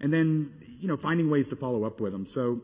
[0.00, 2.26] and then, you know, finding ways to follow up with them.
[2.26, 2.60] So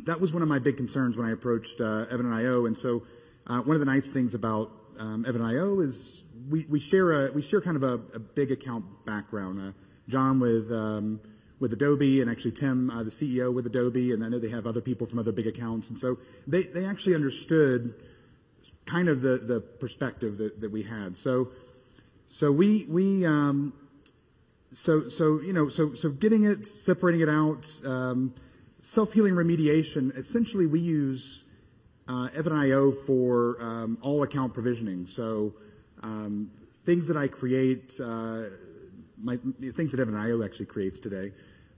[0.00, 2.66] that was one of my big concerns when I approached uh, Evident.io.
[2.66, 3.02] And so
[3.46, 7.42] uh, one of the nice things about um, Evident.io is we, we share a we
[7.42, 9.60] share kind of a, a big account background.
[9.60, 9.72] Uh,
[10.08, 11.20] John with um,
[11.62, 14.66] with Adobe, and actually Tim, uh, the CEO with Adobe, and I know they have
[14.66, 17.94] other people from other big accounts, and so they they actually understood
[18.84, 21.16] kind of the the perspective that, that we had.
[21.16, 21.50] So
[22.26, 23.72] so we we um,
[24.72, 28.34] so so you know so so getting it separating it out um,
[28.80, 30.16] self healing remediation.
[30.16, 31.44] Essentially, we use
[32.08, 35.06] uh, Evident.io for um, all account provisioning.
[35.06, 35.54] So
[36.02, 36.50] um,
[36.84, 38.46] things that I create, uh,
[39.16, 41.30] my, things that Evident.io actually creates today,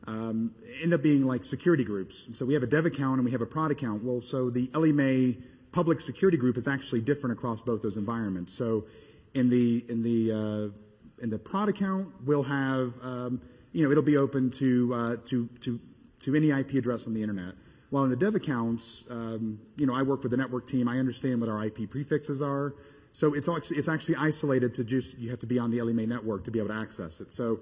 [0.07, 2.29] um, end up being like security groups.
[2.37, 4.05] So we have a dev account and we have a prod account.
[4.05, 5.39] Well, so the Ellie
[5.73, 8.53] public security group is actually different across both those environments.
[8.53, 8.87] So
[9.35, 13.41] in the in the uh, in the prod account, we'll have um,
[13.73, 15.81] you know it'll be open to uh, to to
[16.21, 17.55] to any IP address on the internet.
[17.91, 20.89] While in the dev accounts, um, you know, I work with the network team.
[20.89, 22.75] I understand what our IP prefixes are.
[23.13, 26.05] So it's actually, it's actually isolated to just, you have to be on the Mae
[26.05, 27.33] network to be able to access it.
[27.33, 27.61] So,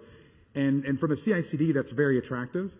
[0.55, 2.73] and, and from a CI/CD, that's very attractive.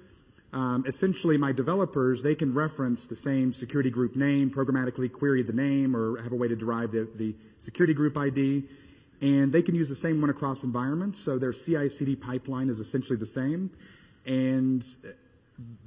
[0.53, 5.55] Um, essentially, my developers, they can reference the same security group name, programmatically query the
[5.55, 8.65] name, or have a way to derive the, the security group ID.
[9.23, 11.21] And they can use the same one across environments.
[11.21, 13.71] So their CI/CD pipeline is essentially the same.
[14.27, 14.85] And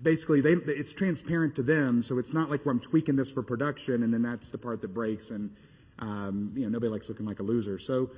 [0.02, 2.02] basically, they, it's transparent to them.
[2.02, 4.94] So it's not like I'm tweaking this for production, and then that's the part that
[4.94, 5.30] breaks.
[5.30, 5.56] And
[6.00, 7.78] um, you know, nobody likes looking like a loser.
[7.78, 8.10] So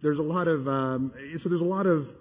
[0.00, 2.14] there's a lot of um, so there's a lot of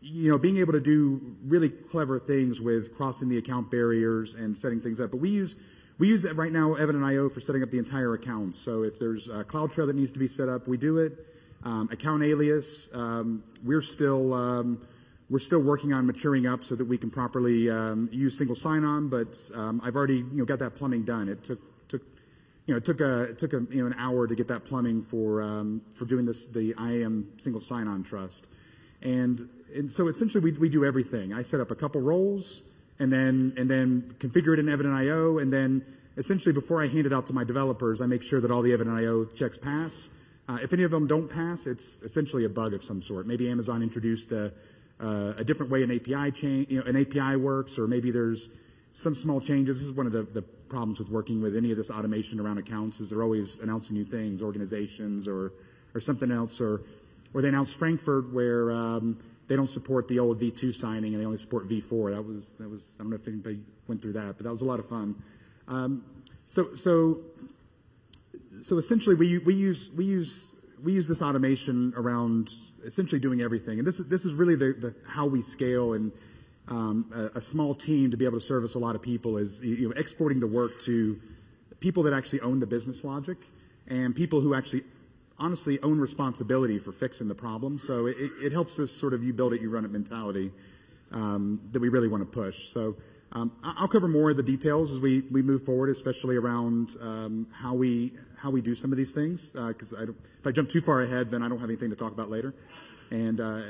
[0.00, 4.56] you know being able to do really clever things with crossing the account barriers and
[4.56, 5.10] setting things up.
[5.10, 5.56] But we use
[5.98, 8.56] we use it right now Evident.io for setting up the entire account.
[8.56, 11.26] So if there's a CloudTrail that needs to be set up, we do it.
[11.62, 14.86] Um, account alias, um, we're still um,
[15.28, 19.08] we're still working on maturing up so that we can properly um, use single sign-on.
[19.08, 21.28] But um, I've already you know got that plumbing done.
[21.28, 21.60] It took
[22.70, 24.64] you know, it took a, it took a, you know, an hour to get that
[24.64, 28.46] plumbing for, um, for doing this, the IAM single sign-on trust.
[29.02, 31.32] And, and so essentially we, we do everything.
[31.32, 32.62] I set up a couple roles
[32.98, 35.38] and then, and then configure it in Evident.io.
[35.38, 35.84] And then
[36.16, 38.72] essentially before I hand it out to my developers, I make sure that all the
[38.72, 40.10] Evident.io checks pass.
[40.48, 43.26] Uh, if any of them don't pass, it's essentially a bug of some sort.
[43.26, 44.52] Maybe Amazon introduced a,
[45.00, 48.50] uh, a different way an API chain, you know, an API works, or maybe there's
[48.92, 49.78] some small changes.
[49.78, 52.58] This is one of the, the problems with working with any of this automation around
[52.58, 55.52] accounts is they're always announcing new things, organizations or,
[55.94, 56.82] or something else, or,
[57.32, 59.18] or they announced Frankfurt where, um,
[59.50, 62.12] they don't support the old V2 signing and they only support V4.
[62.14, 63.58] That was, that was, I don't know if anybody
[63.88, 65.20] went through that, but that was a lot of fun.
[65.66, 66.04] Um,
[66.46, 67.18] so, so,
[68.62, 72.50] so essentially we, we use, we use, we use this automation around
[72.84, 73.80] essentially doing everything.
[73.80, 76.12] And this is, this is really the, the how we scale and,
[76.68, 79.64] um, a, a, small team to be able to service a lot of people is
[79.64, 81.20] you know, exporting the work to
[81.80, 83.38] people that actually own the business logic
[83.88, 84.84] and people who actually
[85.40, 87.78] honestly own responsibility for fixing the problem.
[87.78, 90.52] So it, it helps this sort of you build it, you run it mentality
[91.10, 92.68] um, that we really want to push.
[92.68, 92.96] So
[93.32, 97.46] um, I'll cover more of the details as we, we move forward, especially around um,
[97.52, 99.52] how we how we do some of these things.
[99.52, 100.06] Because uh,
[100.38, 102.54] if I jump too far ahead, then I don't have anything to talk about later
[103.10, 103.60] and uh,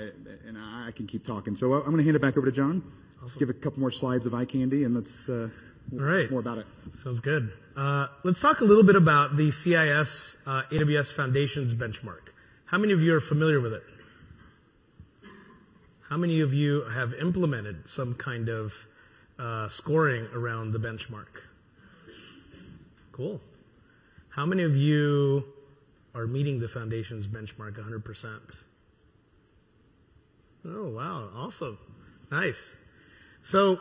[0.46, 1.56] and I can keep talking.
[1.56, 2.82] So I'm going to hand it back over to John.
[3.22, 3.38] Awesome.
[3.38, 5.48] Give a couple more slides of eye candy, and let's uh,
[5.92, 6.66] all right more about it.
[6.94, 7.52] Sounds good.
[7.76, 12.30] Uh, let's talk a little bit about the CIS uh, AWS Foundations benchmark.
[12.66, 13.82] How many of you are familiar with it?
[16.08, 18.74] How many of you have implemented some kind of
[19.38, 21.42] uh, scoring around the benchmark?
[23.12, 23.40] Cool.
[24.30, 25.44] How many of you
[26.14, 28.56] are meeting the Foundations benchmark 100%?
[30.66, 31.30] Oh, wow.
[31.34, 31.78] Awesome.
[32.30, 32.76] Nice.
[33.42, 33.78] So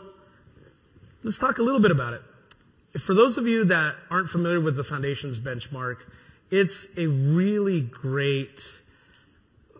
[1.23, 2.21] let's talk a little bit about it.
[2.99, 5.97] For those of you that aren't familiar with the Foundations benchmark,
[6.49, 8.61] it's a really great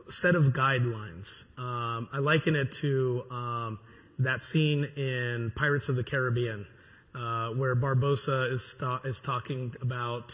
[0.08, 1.46] set of guidelines.
[1.58, 3.80] Um, I liken it to um,
[4.20, 6.68] that scene in Pirates of the Caribbean,
[7.16, 10.34] uh, where Barbossa is st- is talking about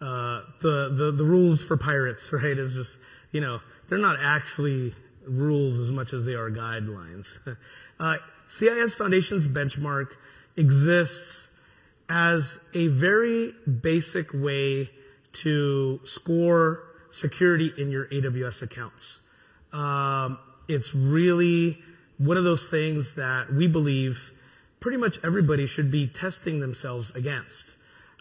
[0.00, 2.32] uh, the, the the rules for pirates.
[2.32, 2.58] Right?
[2.58, 2.98] It's just
[3.30, 7.38] you know they're not actually rules as much as they are guidelines.
[8.00, 8.14] Uh,
[8.46, 10.12] CIS Foundation's benchmark
[10.58, 11.50] exists
[12.08, 14.90] as a very basic way
[15.32, 19.20] to score security in your AWS accounts.
[19.72, 21.78] Um, it's really
[22.18, 24.32] one of those things that we believe
[24.80, 27.76] pretty much everybody should be testing themselves against.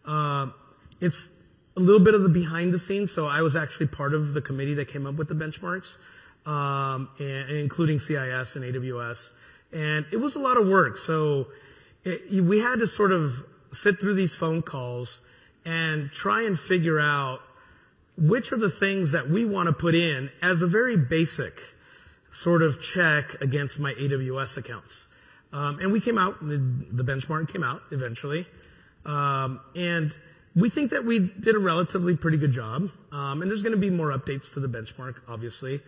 [0.05, 0.53] Um,
[0.99, 1.29] it's
[1.75, 3.11] a little bit of the behind the scenes.
[3.11, 5.97] So I was actually part of the committee that came up with the benchmarks
[6.49, 9.31] um, and, including CIS and AWS.
[9.71, 10.97] And it was a lot of work.
[10.97, 11.47] So
[12.31, 15.21] we had to sort of sit through these phone calls
[15.65, 17.41] and try and figure out
[18.17, 21.75] which are the things that we want to put in as a very basic
[22.31, 25.07] sort of check against my AWS accounts.
[25.53, 26.57] Um, and we came out, the,
[26.91, 28.45] the, benchmark came out eventually.
[29.05, 30.15] Um, and
[30.55, 32.89] we think that we did a relatively pretty good job.
[33.11, 35.81] Um, and there's going to be more updates to the benchmark, obviously.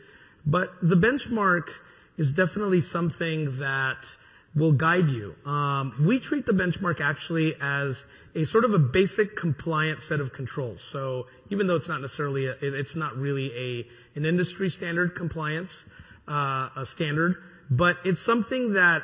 [0.46, 1.70] But the benchmark
[2.18, 4.16] is definitely something that
[4.56, 5.36] will guide you.
[5.46, 10.34] Um, we treat the benchmark actually as a sort of a basic compliant set of
[10.34, 10.82] controls.
[10.82, 15.86] So even though it's not necessarily, a, it's not really a an industry standard compliance
[16.30, 17.38] uh, a standard,
[17.70, 19.04] but it's something that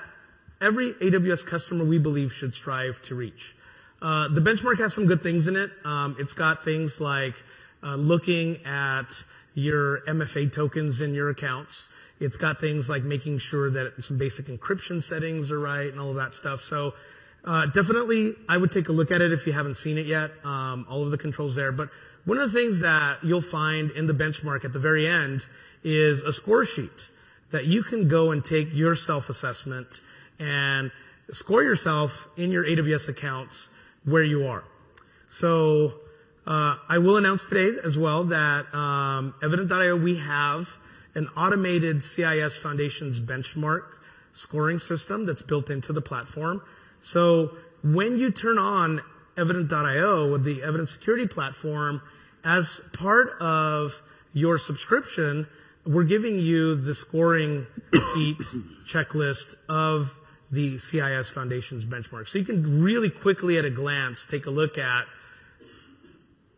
[0.61, 3.55] every AWS customer we believe should strive to reach.
[4.01, 5.71] Uh, the benchmark has some good things in it.
[5.83, 7.33] Um, it's got things like
[7.83, 11.89] uh, looking at your MFA tokens in your accounts.
[12.19, 16.09] It's got things like making sure that some basic encryption settings are right and all
[16.09, 16.63] of that stuff.
[16.63, 16.93] So
[17.43, 20.31] uh, definitely, I would take a look at it if you haven't seen it yet.
[20.43, 21.71] Um, all of the controls there.
[21.71, 21.89] But
[22.23, 25.45] one of the things that you'll find in the benchmark at the very end
[25.83, 27.11] is a score sheet
[27.51, 29.87] that you can go and take your self-assessment
[30.39, 30.91] and
[31.31, 33.69] score yourself in your AWS accounts
[34.03, 34.63] where you are.
[35.27, 35.93] So
[36.47, 40.69] uh, I will announce today as well that um, Evident.io we have
[41.15, 43.83] an automated CIS Foundations benchmark
[44.33, 46.61] scoring system that's built into the platform.
[47.01, 49.01] So when you turn on
[49.37, 52.01] Evident.io with the Evident Security Platform,
[52.43, 54.01] as part of
[54.33, 55.47] your subscription,
[55.85, 58.37] we're giving you the scoring sheet
[58.87, 60.15] checklist of
[60.51, 62.27] the CIS Foundations benchmark.
[62.27, 65.05] So you can really quickly at a glance take a look at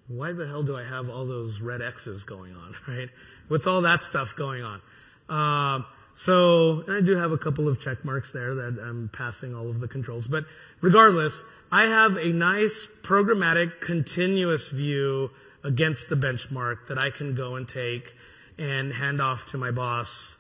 [0.08, 3.10] why the hell do I have all those red X's going on, right?
[3.48, 4.82] What's all that stuff going on?
[5.30, 5.86] Um,
[6.16, 9.80] so I do have a couple of check marks there that I'm passing all of
[9.80, 10.28] the controls.
[10.28, 10.46] But
[10.82, 15.30] regardless, I have a nice programmatic continuous view
[15.64, 18.16] against the benchmark that I can go and take
[18.58, 20.38] and hand off to my boss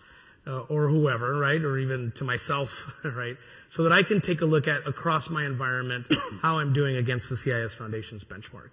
[0.47, 1.61] uh, or whoever, right?
[1.61, 3.35] Or even to myself, right?
[3.69, 6.07] So that I can take a look at across my environment
[6.41, 8.71] how I'm doing against the CIS Foundation's benchmark.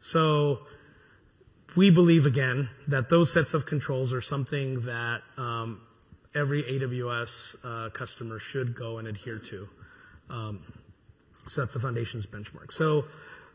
[0.00, 0.66] So
[1.76, 5.80] we believe again that those sets of controls are something that um,
[6.34, 9.68] every AWS uh, customer should go and adhere to.
[10.30, 10.60] Um,
[11.46, 12.72] so that's the foundation's benchmark.
[12.72, 13.06] So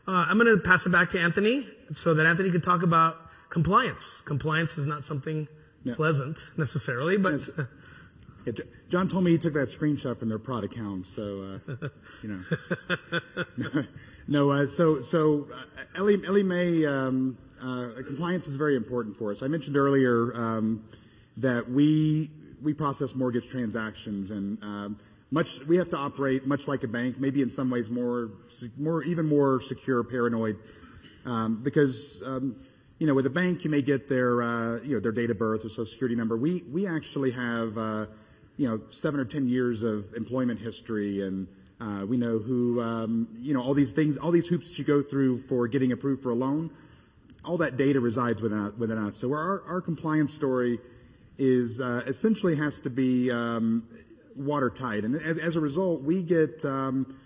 [0.06, 3.16] uh, I'm going to pass it back to Anthony so that Anthony can talk about
[3.50, 4.20] compliance.
[4.24, 5.48] Compliance is not something
[5.84, 5.94] yeah.
[5.94, 7.40] pleasant necessarily, but.
[8.46, 8.52] Yeah,
[8.88, 11.88] John told me he took that screenshot from their prod account, so uh,
[12.22, 12.44] you
[13.58, 13.84] know.
[14.28, 19.30] no, uh, so so uh, Ellie Ellie Mae um, uh, compliance is very important for
[19.32, 19.42] us.
[19.42, 20.84] I mentioned earlier um,
[21.38, 22.30] that we
[22.62, 24.98] we process mortgage transactions and um,
[25.30, 28.30] much we have to operate much like a bank, maybe in some ways more
[28.78, 30.56] more even more secure, paranoid,
[31.24, 32.56] um, because um,
[32.98, 35.38] you know with a bank you may get their uh, you know their date of
[35.38, 36.36] birth or social security number.
[36.36, 38.06] We we actually have uh,
[38.56, 41.48] you know seven or ten years of employment history and.
[41.80, 44.84] Uh, we know who, um, you know, all these things, all these hoops that you
[44.84, 46.68] go through for getting approved for a loan.
[47.44, 49.16] All that data resides within, within us.
[49.16, 50.78] So our, our compliance story
[51.38, 53.86] is uh, essentially has to be um,
[54.36, 57.16] watertight, and as, as, a result, we get um,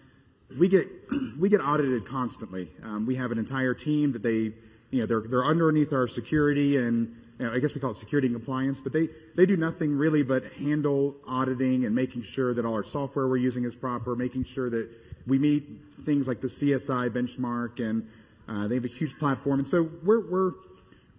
[0.59, 0.89] we get
[1.41, 2.69] we get audited constantly.
[2.83, 4.53] Um, we have an entire team that they
[4.91, 7.97] you know they're they're underneath our security and you know, I guess we call it
[7.97, 12.55] security and compliance, but they they do nothing really but handle auditing and making sure
[12.55, 14.89] that all our software we're using is proper, making sure that
[15.27, 15.65] we meet
[16.03, 18.09] things like the CSI benchmark, and
[18.53, 20.51] uh, they have a huge platform, and so we're we're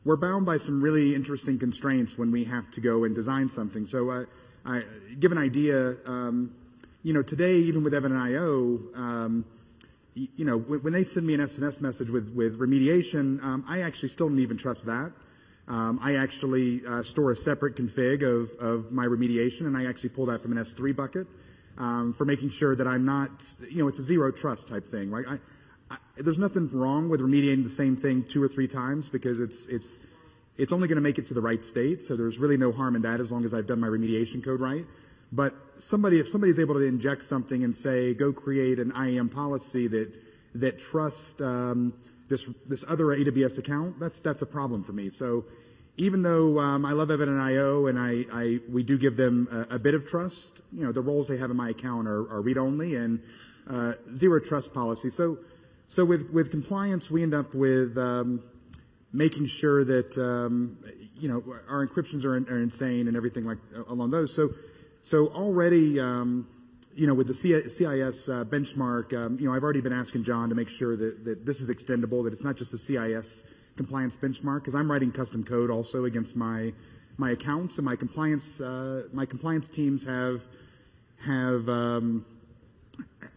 [0.06, 3.86] we're bound by some really interesting constraints when we have to go and design something.
[3.86, 4.26] So, uh,
[4.66, 4.84] I
[5.20, 5.96] give an idea.
[6.06, 6.54] Um,
[7.02, 9.46] you know, today, even with Evident.io, um,
[10.14, 13.82] you, know, when, when, they send me an SNS message with with remediation, um, I
[13.82, 15.12] actually still don't even trust that.
[15.68, 20.10] Um, I actually uh, store a separate config of, of my remediation, and I actually
[20.10, 21.26] pull that from an S3 bucket
[21.78, 23.32] um, for making sure that I'm not,
[23.70, 25.26] you know, it's a zero trust type thing, right?
[25.28, 25.40] I,
[26.18, 30.00] there's nothing wrong with remediating the same thing two or three times because it's it's
[30.58, 32.04] it's only going to make it to the right state.
[32.04, 34.60] So there's really no harm in that as long as I've done my remediation code
[34.60, 34.86] right.
[35.32, 39.88] But somebody, if somebody's able to inject something and say, go create an IAM policy
[39.88, 40.14] that
[40.56, 41.94] that trusts um,
[42.30, 45.10] this this other AWS account, that's that's a problem for me.
[45.10, 45.46] So
[45.98, 49.80] even though um, I love Evident.io and I, I we do give them a, a,
[49.80, 52.58] bit of trust, you know, the roles they have in my account are, are read
[52.58, 53.22] only and
[53.68, 55.10] uh, zero trust policy.
[55.10, 55.38] So
[55.94, 58.42] so with, with compliance, we end up with um,
[59.14, 60.80] making sure that um,
[61.20, 64.36] you know our encryptions are, are, insane and everything like along those.
[64.36, 64.50] So
[65.04, 66.48] so already um,
[66.96, 70.50] you know with the CIS uh, benchmark, um, you know I've already been asking John
[70.50, 73.44] to make sure that, that this is extendable, that it's not just a CIS
[73.78, 76.74] compliance benchmark, because I'm writing custom code also against my
[77.18, 80.44] my accounts and my compliance uh, my compliance teams have
[81.24, 82.26] have um,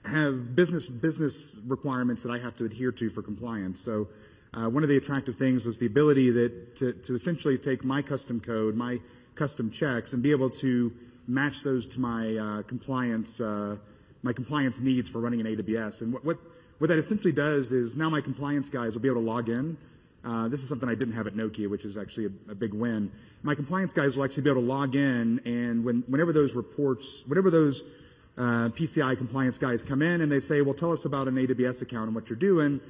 [0.07, 3.81] have business business requirements that I have to adhere to for compliance.
[3.81, 4.09] So
[4.55, 8.03] uh, one of the attractive things was the ability that to, to essentially take my
[8.03, 9.01] custom code, my
[9.35, 10.93] custom checks, and be able to
[11.27, 13.77] match those to my uh, compliance uh,
[14.23, 16.03] my compliance needs for running an AWS.
[16.03, 16.39] And what, what
[16.79, 19.77] what that essentially does is now my compliance guys will be able to log in.
[20.25, 22.75] Uh, this is something I didn't have at Nokia, which is actually a, a, big
[22.75, 23.13] win.
[23.45, 27.23] My compliance guys will actually be able to log in, and when, whenever those reports,
[27.27, 27.85] whatever those
[28.39, 31.83] uh, PCI compliance guys come in and they say, well, tell us about an AWS
[31.83, 32.81] account and what you're doing.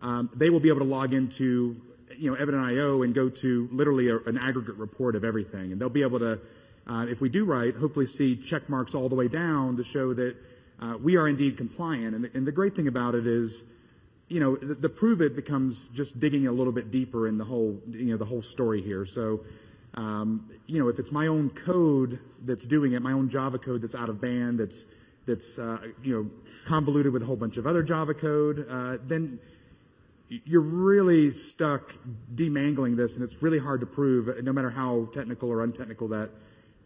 [0.00, 1.76] Um, they will be able to log into,
[2.16, 5.72] you know, Evident and go to literally a, an aggregate report of everything.
[5.72, 6.40] And they'll be able to,
[6.86, 10.14] uh, if we do right, hopefully see check marks all the way down to show
[10.14, 10.36] that
[10.80, 12.14] uh, we are indeed compliant.
[12.14, 13.64] And the, and the, great thing about it is,
[14.28, 17.44] you know, the, the, prove it becomes just digging a little bit deeper in the
[17.44, 19.06] whole, you know, the whole story here.
[19.06, 19.40] So,
[19.94, 23.82] um, you know, if it's my own code that's doing it, my own Java code
[23.82, 24.86] that's out of band, that's
[25.26, 26.30] that's uh, you know
[26.64, 29.38] convoluted with a whole bunch of other Java code, uh, then
[30.28, 31.94] you're really stuck
[32.34, 36.30] demangling this, and it's really hard to prove, no matter how technical or untechnical that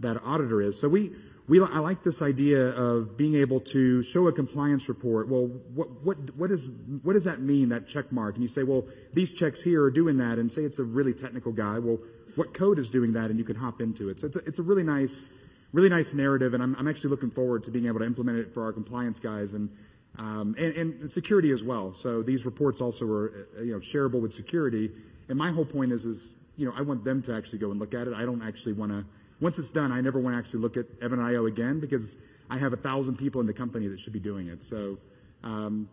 [0.01, 0.81] that auditor is.
[0.81, 1.13] So we
[1.49, 5.29] we I like this idea of being able to show a compliance report.
[5.29, 6.69] Well, what what what is
[7.03, 7.71] what does that mean?
[7.71, 8.85] That check mark, and you say, well,
[9.15, 11.79] these checks here are doing that, and say it's a really technical guy.
[11.79, 11.99] Well,
[12.39, 14.21] what code is doing that, and you can hop into it.
[14.21, 15.31] So it's a, it's a really nice
[15.73, 18.55] really nice narrative, and I'm, I'm actually looking forward to being able to implement it
[18.55, 19.69] for our compliance guys and
[20.17, 21.93] um, and, and, security as well.
[21.93, 24.91] So these reports also are uh, you know shareable with security.
[25.29, 27.79] And my whole point is is you know I want them to actually go and
[27.79, 28.15] look at it.
[28.15, 29.05] I don't actually want to
[29.41, 32.19] once it's done, I never want to actually look at Evident.io again because
[32.51, 34.65] I have a thousand people in the company that should be doing it.
[34.65, 34.99] So
[35.45, 35.89] um,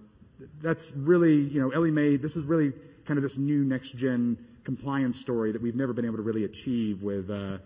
[0.61, 2.73] that's really, you know, Ellie Mae, this is really
[3.05, 6.43] kind of this new next gen compliance story that we've never been able to really
[6.43, 7.59] achieve with uh,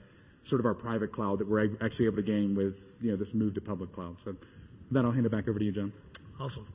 [0.44, 3.34] sort of our private cloud that we're actually able to gain with, you know, this
[3.34, 4.20] move to public cloud.
[4.20, 4.36] So
[4.92, 5.94] that, I'll hand it back over to you, John.
[6.40, 6.68] Awesome.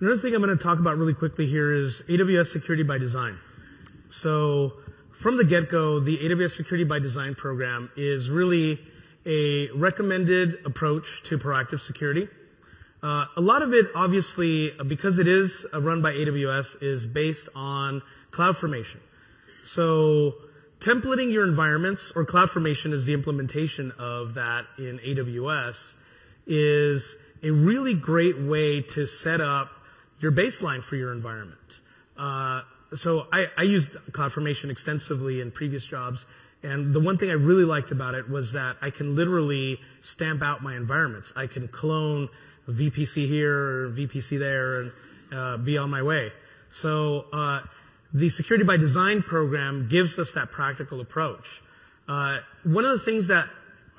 [0.00, 3.38] Another thing I'm going to talk about really quickly here is AWS security by design.
[4.10, 4.74] So
[5.10, 8.78] from the get-go, the AWS security by design program is really
[9.26, 12.28] a recommended approach to proactive security.
[13.02, 18.02] Uh, a lot of it, obviously, because it is run by AWS, is based on
[18.30, 18.98] CloudFormation.
[19.68, 20.36] So
[20.80, 25.94] templating your environments, or CloudFormation is the implementation of that in AWS,
[26.46, 29.68] is a really great way to set up
[30.20, 31.80] your baseline for your environment.
[32.16, 32.62] Uh,
[32.94, 36.24] so I, I used CloudFormation extensively in previous jobs,
[36.62, 40.42] and the one thing I really liked about it was that I can literally stamp
[40.42, 41.30] out my environments.
[41.36, 42.30] I can clone
[42.66, 44.92] VPC here or VPC there and
[45.30, 46.32] uh, be on my way.
[46.70, 47.60] So uh,
[48.12, 51.60] the Security by Design program gives us that practical approach.
[52.08, 53.48] Uh, one of the things that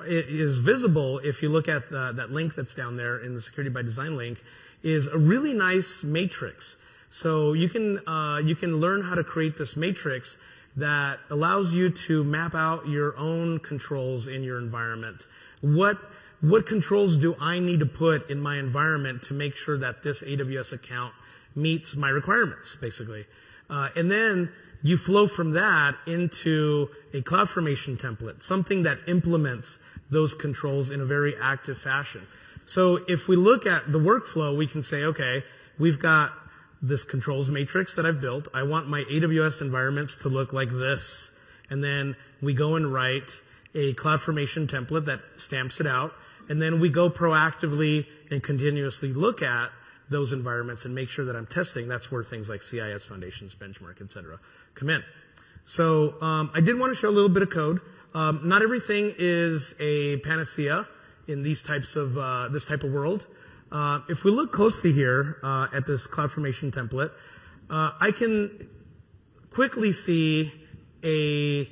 [0.06, 3.70] is visible if you look at the, that link that's down there in the Security
[3.70, 4.44] by Design link
[4.82, 6.78] is a really nice matrix.
[7.10, 10.38] So you can uh, you can learn how to create this matrix
[10.76, 15.26] that allows you to map out your own controls in your environment.
[15.62, 15.98] What
[16.42, 20.22] what controls do I need to put in my environment to make sure that this
[20.22, 21.14] AWS account
[21.54, 23.26] meets my requirements, basically,
[23.70, 24.52] uh, and then
[24.82, 31.06] you flow from that into a CloudFormation template, something that implements those controls in a
[31.06, 32.26] very active fashion.
[32.66, 35.44] So if we look at the workflow, we can say, okay,
[35.78, 36.34] we've got
[36.82, 38.48] this controls matrix that I've built.
[38.54, 41.32] I want my AWS environments to look like this.
[41.70, 43.42] And then we go and write
[43.76, 46.14] a CloudFormation template that stamps it out.
[46.48, 49.72] And then we go proactively and continuously look at
[50.10, 51.88] those environments and make sure that I'm testing.
[51.88, 54.40] That's where things like CIS foundations, benchmark, et cetera,
[54.76, 55.04] come in.
[55.66, 57.80] So um, I did want to show a little bit of code.
[58.14, 60.88] Um, not everything is a panacea
[61.28, 63.28] in these types of uh, this type of world.
[63.72, 67.12] Uh, if we look closely here uh, at this CloudFormation template,
[67.70, 68.68] uh, I can
[69.52, 70.52] quickly see
[71.04, 71.66] a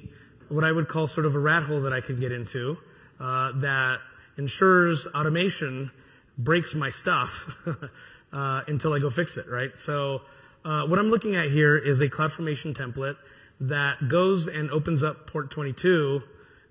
[0.50, 2.78] what I would call sort of a rat hole that I can get into
[3.20, 3.98] uh, that
[4.38, 5.92] ensures automation
[6.38, 7.56] breaks my stuff
[8.38, 9.50] uh, until I go fix it.
[9.50, 9.78] Right.
[9.80, 10.22] So
[10.64, 13.16] what I'm looking at here is a CloudFormation template
[13.60, 16.22] that goes and opens up port 22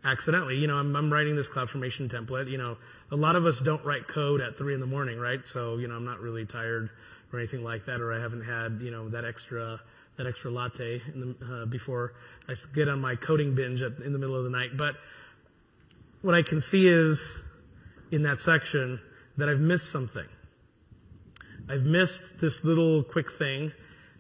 [0.05, 0.57] accidentally.
[0.57, 2.51] You know, I'm, I'm writing this CloudFormation template.
[2.51, 2.77] You know,
[3.11, 5.45] a lot of us don't write code at three in the morning, right?
[5.47, 6.91] So, you know, I'm not really tired
[7.33, 9.81] or anything like that, or I haven't had, you know, that extra,
[10.17, 12.14] that extra latte the, uh, before
[12.49, 14.77] I get on my coding binge at, in the middle of the night.
[14.77, 14.95] But
[16.23, 17.43] what I can see is
[18.12, 19.01] in that section
[19.37, 20.27] that I've missed something.
[21.69, 23.73] I've missed this little quick thing.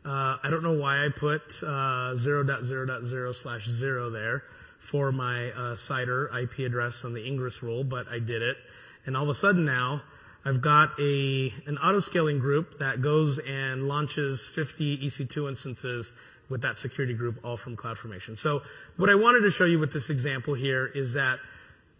[0.04, 4.42] Uh, I don't know why I put uh, 0.0.0 slash 0 there
[4.80, 8.56] for my uh, CIDR IP address on the Ingress rule, but I did it.
[9.04, 10.02] And all of a sudden now,
[10.44, 16.14] I've got a an auto scaling group that goes and launches 50 EC2 instances
[16.48, 18.36] with that security group, all from CloudFormation.
[18.36, 18.62] So
[18.96, 21.38] what I wanted to show you with this example here is that,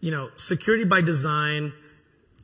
[0.01, 1.71] you know, security by design,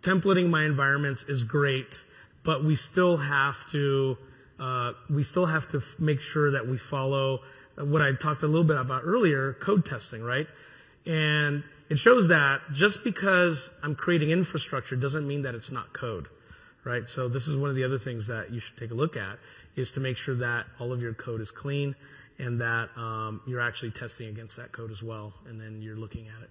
[0.02, 2.06] templating my environments is great,
[2.44, 4.18] but we still have to
[4.60, 7.42] uh, we still have to f- make sure that we follow
[7.76, 10.48] what I talked a little bit about earlier, code testing, right?
[11.06, 16.28] And it shows that just because I'm creating infrastructure doesn't mean that it's not code,
[16.84, 17.08] right?
[17.08, 19.40] So this is one of the other things that you should take a look at
[19.76, 21.96] is to make sure that all of your code is clean
[22.40, 26.28] and that um, you're actually testing against that code as well, and then you're looking
[26.28, 26.50] at it.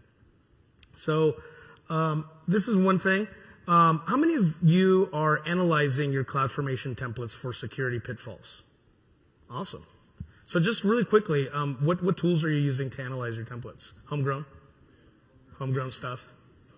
[0.94, 1.36] So
[1.88, 3.26] um, this is one thing.
[3.68, 8.62] Um, how many of you are analyzing your CloudFormation templates for security pitfalls?
[9.48, 9.86] Awesome.
[10.46, 13.92] So just really quickly, um, what, what tools are you using to analyze your templates?
[14.06, 14.44] Homegrown?
[15.58, 16.24] Homegrown stuff?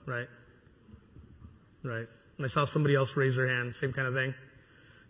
[0.05, 0.29] Right?
[1.83, 2.07] Right.
[2.37, 4.35] And I saw somebody else raise their hand, same kind of thing.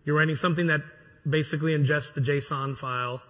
[0.05, 0.83] You're writing something that
[1.29, 3.21] basically ingests the JSON file,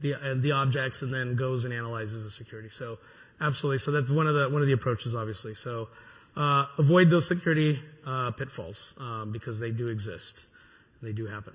[0.00, 2.68] the, uh, the objects, and then goes and analyzes the security.
[2.68, 2.98] So
[3.40, 3.78] absolutely.
[3.78, 5.54] So that's one of the, one of the approaches, obviously.
[5.54, 5.88] So,
[6.36, 10.46] uh, avoid those security, uh, pitfalls, um, because they do exist.
[11.02, 11.54] They do happen.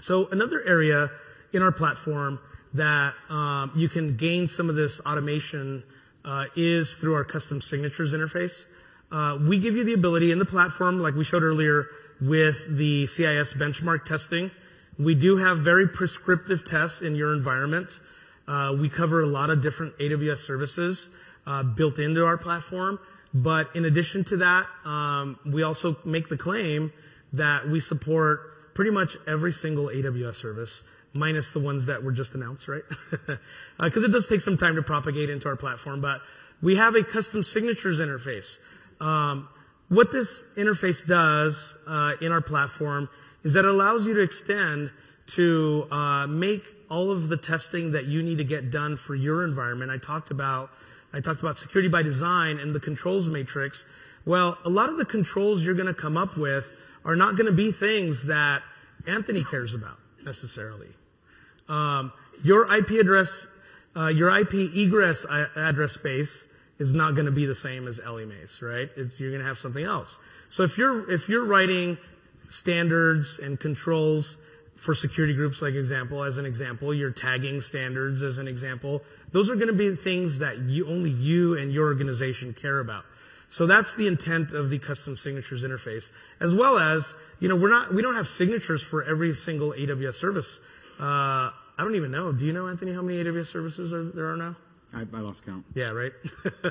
[0.00, 1.10] So another area
[1.52, 2.38] in our platform
[2.74, 5.82] that um, you can gain some of this automation
[6.24, 8.66] uh, is through our custom signatures interface.
[9.10, 11.86] Uh, we give you the ability in the platform, like we showed earlier,
[12.20, 14.50] with the CIS benchmark testing.
[14.98, 17.88] We do have very prescriptive tests in your environment.
[18.46, 21.08] Uh, we cover a lot of different AWS services.
[21.48, 23.00] uh, built into our platform.
[23.34, 26.92] But in addition to that, um, we also make the claim
[27.32, 32.34] that we support pretty much every single AWS service, minus the ones that were just
[32.34, 32.84] announced, right?
[33.10, 36.00] Because uh, it does take some time to propagate into our platform.
[36.00, 36.20] But
[36.62, 38.56] we have a custom signatures interface.
[39.00, 39.48] Um,
[39.88, 43.08] what this interface does uh, in our platform
[43.42, 44.90] is that it allows you to extend
[45.28, 49.44] to uh, make all of the testing that you need to get done for your
[49.44, 49.90] environment.
[49.90, 50.70] I talked about
[51.12, 53.86] I talked about security by design and the controls matrix.
[54.24, 56.72] Well, a lot of the controls you're going to come up with
[57.04, 58.62] are not going to be things that
[59.06, 60.88] Anthony cares about necessarily.
[61.68, 63.46] Um, your IP address,
[63.96, 65.24] uh, your IP egress
[65.56, 66.46] address space
[66.78, 68.88] is not going to be the same as Ellie Mae's, right?
[68.96, 70.18] It's, you're going to have something else.
[70.48, 71.98] So if you're if you're writing
[72.48, 74.38] standards and controls
[74.76, 79.02] for security groups, like example, as an example, you're tagging standards as an example.
[79.32, 83.04] Those are going to be things that you, only you and your organization care about.
[83.50, 87.70] So that's the intent of the custom signatures interface, as well as, you know, we're
[87.70, 90.58] not, we don't have signatures for every single AWS service.
[91.00, 92.32] Uh, I don't even know.
[92.32, 94.56] Do you know, Anthony, how many AWS services are, there are now?
[94.92, 95.64] I, I lost count.
[95.74, 96.12] Yeah, right.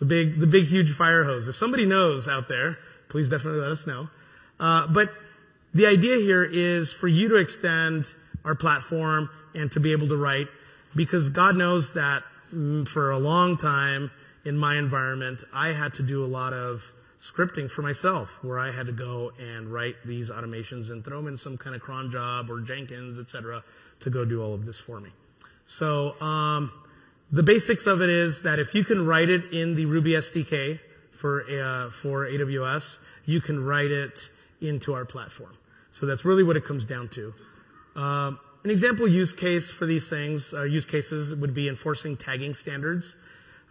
[0.00, 1.48] the big, the big, huge fire hose.
[1.48, 2.78] If somebody knows out there,
[3.08, 4.08] please definitely let us know.
[4.58, 5.12] Uh, but
[5.74, 8.06] the idea here is for you to extend
[8.44, 10.48] our platform and to be able to write
[10.94, 12.22] because God knows that
[12.52, 14.10] mm, for a long time
[14.44, 18.70] in my environment, I had to do a lot of scripting for myself where I
[18.70, 22.10] had to go and write these automations and throw them in some kind of cron
[22.10, 23.64] job or Jenkins, etc.,
[24.00, 25.10] to go do all of this for me.
[25.66, 26.72] So, um,
[27.30, 30.80] the basics of it is that if you can write it in the Ruby SDK
[31.10, 34.30] for, uh, for AWS, you can write it
[34.62, 35.54] into our platform.
[35.90, 37.34] So that's really what it comes down to.
[37.96, 42.54] Um, an example use case for these things, uh, use cases would be enforcing tagging
[42.54, 43.16] standards,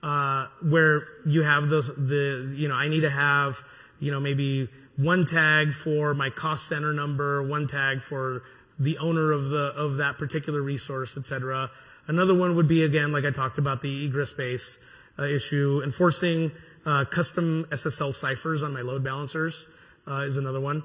[0.01, 3.61] uh, where you have those, the, you know, I need to have,
[3.99, 8.43] you know, maybe one tag for my cost center number, one tag for
[8.79, 11.69] the owner of the, of that particular resource, etc.
[12.07, 14.79] Another one would be, again, like I talked about, the egress space
[15.19, 15.81] uh, issue.
[15.83, 16.51] Enforcing
[16.85, 19.67] uh, custom SSL ciphers on my load balancers
[20.07, 20.83] uh, is another one.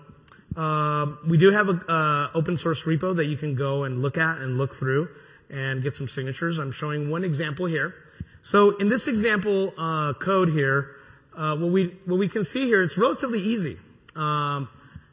[0.56, 4.18] Um, we do have an uh, open source repo that you can go and look
[4.18, 5.08] at and look through
[5.50, 6.58] and get some signatures.
[6.58, 7.94] I'm showing one example here.
[8.42, 10.90] So in this example uh, code here,
[11.36, 13.78] uh, what we what we can see here, it's relatively easy.
[14.16, 14.68] Um,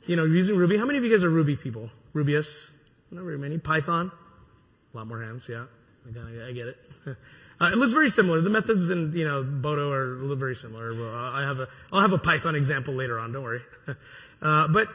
[0.06, 0.78] you know, using Ruby.
[0.78, 1.90] How many of you guys are Ruby people?
[2.14, 2.72] Rubyists?
[3.12, 3.58] Not very many.
[3.58, 4.12] Python?
[4.94, 5.48] A lot more hands.
[5.50, 5.66] Yeah,
[6.08, 6.78] I, get it.
[7.62, 8.40] Uh, it looks very similar.
[8.40, 10.94] The methods in you know Boto are very similar.
[11.14, 13.34] I have a I'll have a Python example later on.
[13.34, 13.62] Don't worry.
[14.42, 14.88] Uh, but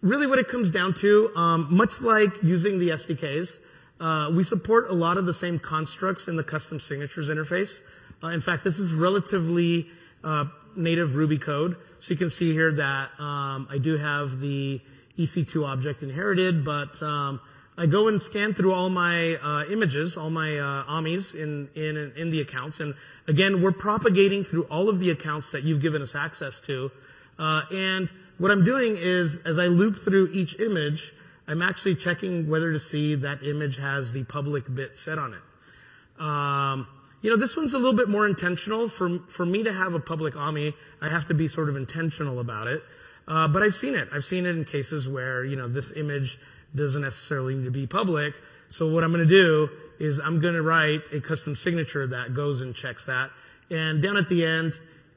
[0.00, 3.58] really what it comes down to, um, much like using the SDKs,
[4.00, 7.80] uh, we support a lot of the same constructs in the custom signatures interface.
[8.22, 9.88] Uh, in fact, this is relatively
[10.22, 10.44] uh,
[10.76, 11.76] native Ruby code.
[11.98, 14.80] So you can see here that um, I do have the
[15.18, 17.40] EC2 object inherited, but um,
[17.76, 22.12] I go and scan through all my uh, images, all my uh, AMIs in, in
[22.16, 22.94] in the accounts, and
[23.28, 26.90] again, we're propagating through all of the accounts that you've given us access to,
[27.38, 31.12] uh, and what I'm doing is, as I loop through each image,
[31.46, 36.22] I'm actually checking whether to see that image has the public bit set on it.
[36.22, 36.86] Um,
[37.22, 38.88] you know, this one's a little bit more intentional.
[38.88, 42.38] For, for me to have a public AMI, I have to be sort of intentional
[42.38, 42.82] about it.
[43.26, 44.08] Uh, but I've seen it.
[44.12, 46.38] I've seen it in cases where, you know, this image
[46.74, 48.34] doesn't necessarily need to be public.
[48.68, 49.68] So what I'm going to do
[49.98, 53.30] is I'm going to write a custom signature that goes and checks that.
[53.70, 54.74] And down at the end,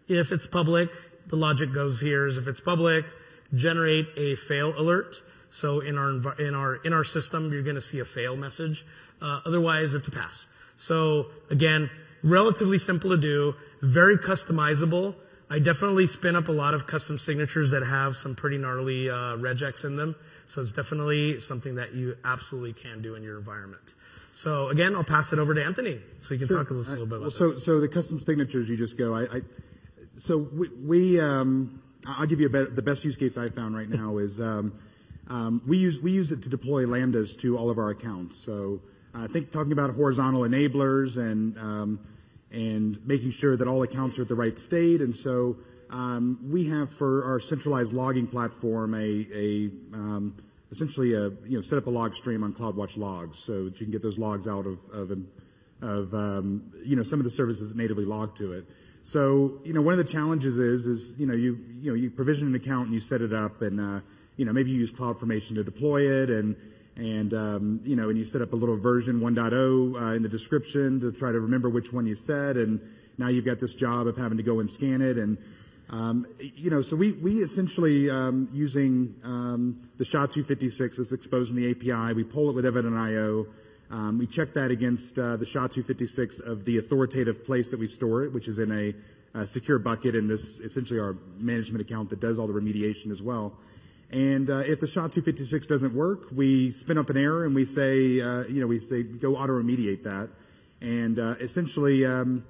[0.08, 0.90] if it's public,
[1.32, 3.06] the logic goes here is if it's public,
[3.56, 5.16] generate a fail alert.
[5.50, 8.86] So in our, in our, in our system, you're going to see a fail message.
[9.22, 10.48] Uh, otherwise, it's a pass.
[10.78, 11.90] So again,
[12.24, 15.16] relatively simple to do, very customizable.
[15.50, 19.36] I definitely spin up a lot of custom signatures that have some pretty gnarly uh,
[19.36, 20.16] regex in them.
[20.48, 23.96] So it's definitely something that you absolutely can do in your environment.
[24.34, 26.58] So again, I'll pass it over to Anthony so he can sure.
[26.58, 27.66] talk a little, little bit about well, so, this.
[27.66, 29.14] So the custom signatures you just go.
[29.14, 29.42] I, I
[30.22, 34.40] so we, um, I'll give you the best use case I found right now is
[34.40, 34.72] um,
[35.28, 38.38] um, we use we use it to deploy lambdas to all of our accounts.
[38.38, 38.82] So
[39.16, 41.58] I think talking about horizontal enablers and
[42.52, 45.02] and making sure that all accounts are at the right state.
[45.02, 45.58] And so
[46.48, 49.70] we have for our centralized logging platform a, a
[50.72, 53.88] essentially a you know set up a log stream on CloudWatch Logs so that you
[53.88, 54.78] can get those logs out of
[56.86, 58.66] you know some of the services that natively log to it.
[59.04, 62.10] So, you know, one of the challenges is, is, you know, you, you know, you
[62.12, 64.00] provision an account and you set it up and, uh,
[64.38, 66.56] you know, maybe you use CloudFormation to deploy it and,
[66.96, 70.30] and, um, you know, and you set up a little version 1.0, uh, in the
[70.30, 72.80] description to try to remember which one you set and,
[73.18, 75.38] now you've got this job of having to go and scan it and
[75.90, 81.62] um, you know, so we, we essentially, um, using um, the SHA-256 that's exposed in
[81.62, 83.46] the API, we pull it with Evident.io.
[83.92, 88.24] Um, we check that against uh, the SHA-256 of the authoritative place that we store
[88.24, 88.96] it, which is in a,
[89.38, 93.22] a secure bucket in this essentially our management account that does all the remediation as
[93.22, 93.54] well.
[94.10, 98.22] And uh, if the SHA-256 doesn't work, we spin up an error and we say,
[98.22, 100.30] uh, you know, we say go auto remediate that,
[100.80, 102.06] and uh, essentially.
[102.06, 102.46] Um,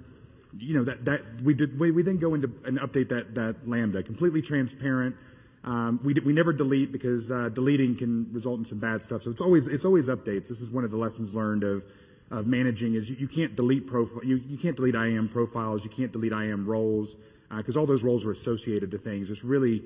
[0.58, 3.68] you know, that, that we did, we, we then go into and update that, that
[3.68, 5.16] Lambda, completely transparent.
[5.64, 9.22] Um, we, we never delete because, uh, deleting can result in some bad stuff.
[9.22, 10.50] So it's always, it's always updates.
[10.50, 11.86] This is one of the lessons learned of,
[12.32, 15.92] of managing is you, you can't delete profile, you, you can't delete IAM profiles, you
[15.92, 17.16] can't delete IAM roles,
[17.52, 19.30] uh, cause all those roles are associated to things.
[19.30, 19.84] It's really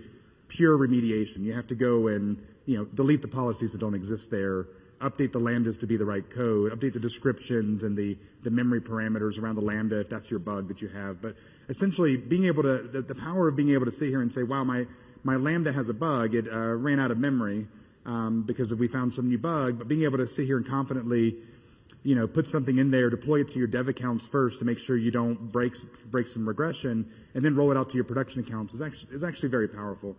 [0.48, 1.40] pure remediation.
[1.40, 4.68] You have to go and, you know, delete the policies that don't exist there
[5.02, 8.82] update the lambdas to be the right code, update the descriptions and the, the memory
[8.82, 11.22] parameters around the lambda if that's your bug that you have.
[11.22, 11.36] But
[11.70, 14.44] essentially, being able to, the, the power of being able to sit here and say,
[14.44, 14.86] wow, my,
[15.26, 17.68] my lambda has a bug, it uh, ran out of memory
[18.06, 21.36] um, because we found some new bug, but being able to sit here and confidently,
[22.04, 24.78] you know, put something in there, deploy it to your dev accounts first to make
[24.78, 25.74] sure you don't break,
[26.12, 29.24] break some regression, and then roll it out to your production accounts is actually, is
[29.24, 30.16] actually very powerful.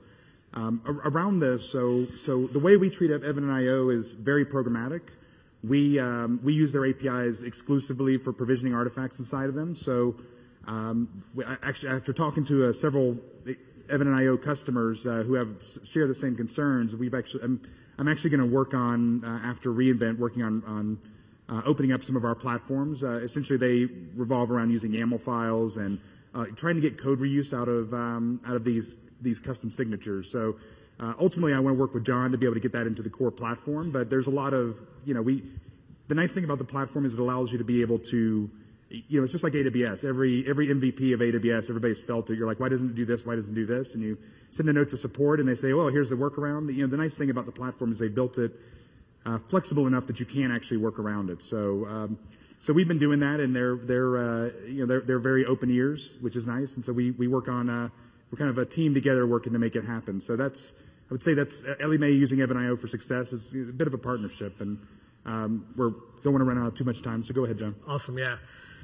[0.54, 5.02] Um, around this, so so the way we treat Evident.io is very programmatic.
[5.62, 9.76] We um, we use their APIs exclusively for provisioning artifacts inside of them.
[9.76, 10.16] So
[10.66, 13.18] um, we, actually, after talking to uh, several
[13.88, 17.60] Evident.io customers uh, who have share the same concerns, we've actually I'm,
[17.98, 20.98] I'm actually going to work on uh, after reInvent, working on on
[21.48, 23.04] uh, opening up some of our platforms.
[23.04, 26.00] Uh, essentially, they revolve around using YAML files and
[26.34, 30.30] uh, trying to get code reuse out of um, out of these these custom signatures.
[30.30, 30.56] So
[30.98, 33.02] uh, ultimately, I want to work with John to be able to get that into
[33.02, 33.90] the core platform.
[33.90, 35.42] But there's a lot of, you know, we.
[36.08, 38.48] The nice thing about the platform is it allows you to be able to,
[38.88, 40.04] you know, it's just like AWS.
[40.04, 42.38] Every every MVP of AWS, everybody's felt it.
[42.38, 43.26] You're like, why doesn't it do this?
[43.26, 43.94] Why doesn't it do this?
[43.94, 44.18] And you
[44.50, 46.72] send a note to support, and they say, well, here's the workaround.
[46.74, 48.52] You know, the nice thing about the platform is they built it
[49.24, 51.42] uh, flexible enough that you can actually work around it.
[51.42, 51.86] So.
[51.86, 52.18] Um,
[52.58, 55.70] so we've been doing that, and they're they're uh, you know they're they're very open
[55.70, 56.74] ears, which is nice.
[56.74, 57.90] And so we we work on uh,
[58.30, 60.20] we're kind of a team together working to make it happen.
[60.20, 60.74] So that's,
[61.10, 63.98] I would say that's Ellie Mae using Evident.io for success is a bit of a
[63.98, 64.78] partnership, and
[65.24, 65.90] um, we
[66.22, 67.22] don't want to run out of too much time.
[67.22, 67.76] So go ahead, John.
[67.86, 68.36] Awesome, yeah.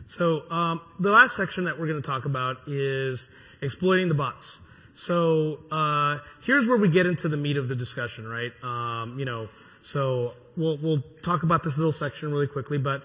[0.08, 3.30] So um, the last section that we're going to talk about is
[3.60, 4.60] exploiting the bots.
[4.94, 8.52] So uh, here's where we get into the meat of the discussion, right?
[8.62, 9.48] Um, you know,
[9.82, 13.02] so we'll we'll talk about this little section really quickly, but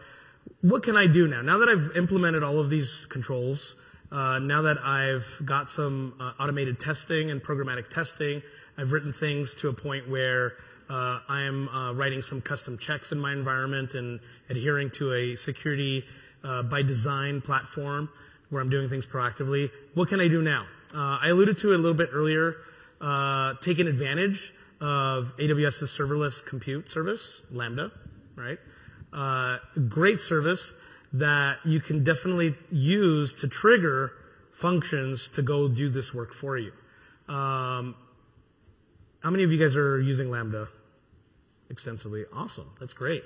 [0.62, 1.42] what can I do now?
[1.42, 3.76] Now that I've implemented all of these controls,
[4.12, 8.42] uh, now that I've got some uh, automated testing and programmatic testing,
[8.78, 10.54] I've written things to a point where
[10.90, 14.20] uh, I am uh, writing some custom checks in my environment and
[14.50, 16.06] adhering to a security
[16.44, 18.10] uh, by design platform
[18.50, 19.70] where I'm doing things proactively.
[19.94, 20.66] What can I do now?
[20.94, 22.56] Uh, I alluded to it a little bit earlier,
[23.62, 27.92] taking advantage of AWS's serverless compute service, Lambda,
[28.36, 28.60] right?
[29.90, 30.74] great service
[31.14, 34.12] that you can definitely use to trigger
[34.54, 36.72] functions to go do this work for you.
[37.28, 37.96] Um,
[39.22, 40.70] how many of you guys are using Lambda
[41.70, 42.26] extensively?
[42.34, 42.70] Awesome.
[42.80, 43.24] That's great.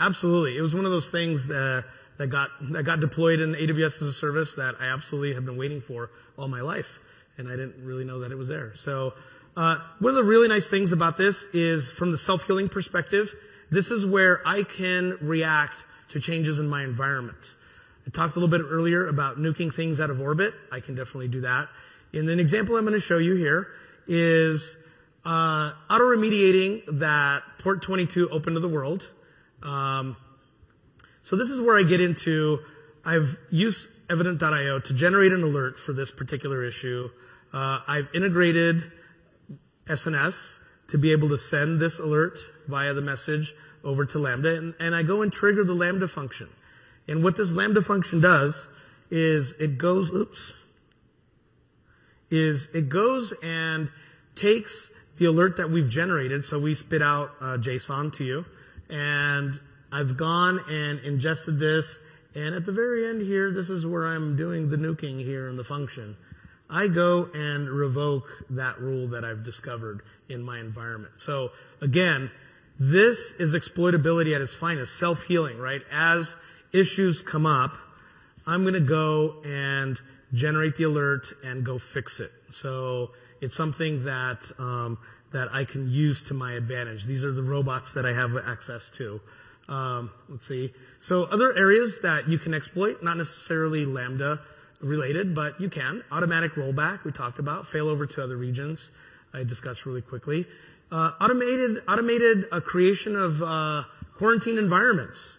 [0.00, 0.56] Absolutely.
[0.56, 1.84] It was one of those things that,
[2.18, 5.56] that got, that got deployed in AWS as a service that I absolutely have been
[5.56, 6.98] waiting for all my life.
[7.38, 8.74] And I didn't really know that it was there.
[8.76, 9.14] So,
[9.56, 13.32] uh, one of the really nice things about this is from the self-healing perspective,
[13.70, 15.76] this is where I can react
[16.10, 17.54] to changes in my environment.
[18.06, 20.54] I talked a little bit earlier about nuking things out of orbit.
[20.70, 21.68] I can definitely do that.
[22.12, 23.68] And an example I'm going to show you here
[24.06, 24.76] is
[25.24, 29.10] uh, auto remediating that port 22 open to the world.
[29.62, 30.16] Um,
[31.22, 32.60] so this is where I get into.
[33.04, 37.08] I've used Evident.io to generate an alert for this particular issue.
[37.54, 38.92] Uh, I've integrated
[39.86, 44.74] SNS to be able to send this alert via the message over to Lambda, and,
[44.78, 46.50] and I go and trigger the Lambda function.
[47.08, 48.68] And what this Lambda function does
[49.10, 50.66] is it goes, oops,
[52.30, 53.88] is it goes and
[54.34, 58.44] takes the alert that we've generated, so we spit out uh, JSON to you,
[58.88, 59.60] and
[59.92, 61.98] I've gone and ingested this,
[62.34, 65.56] and at the very end here, this is where I'm doing the nuking here in
[65.56, 66.16] the function.
[66.68, 71.20] I go and revoke that rule that I've discovered in my environment.
[71.20, 71.50] So
[71.80, 72.30] again,
[72.80, 75.82] this is exploitability at its finest, self-healing, right?
[75.92, 76.36] As
[76.72, 77.76] issues come up,
[78.46, 80.00] I'm going to go and
[80.32, 82.32] generate the alert and go fix it.
[82.50, 83.12] So
[83.44, 84.98] it's something that um,
[85.32, 87.04] that I can use to my advantage.
[87.04, 89.20] These are the robots that I have access to.
[89.68, 90.72] Um, let's see.
[91.00, 94.40] So other areas that you can exploit, not necessarily Lambda.
[94.80, 96.02] related, but you can.
[96.10, 97.64] Automatic rollback, we talked about.
[97.64, 98.92] Failover to other regions,
[99.32, 100.46] I discussed really quickly.
[100.92, 103.84] Uh, automated, automated uh, creation of uh,
[104.16, 105.38] quarantine environments.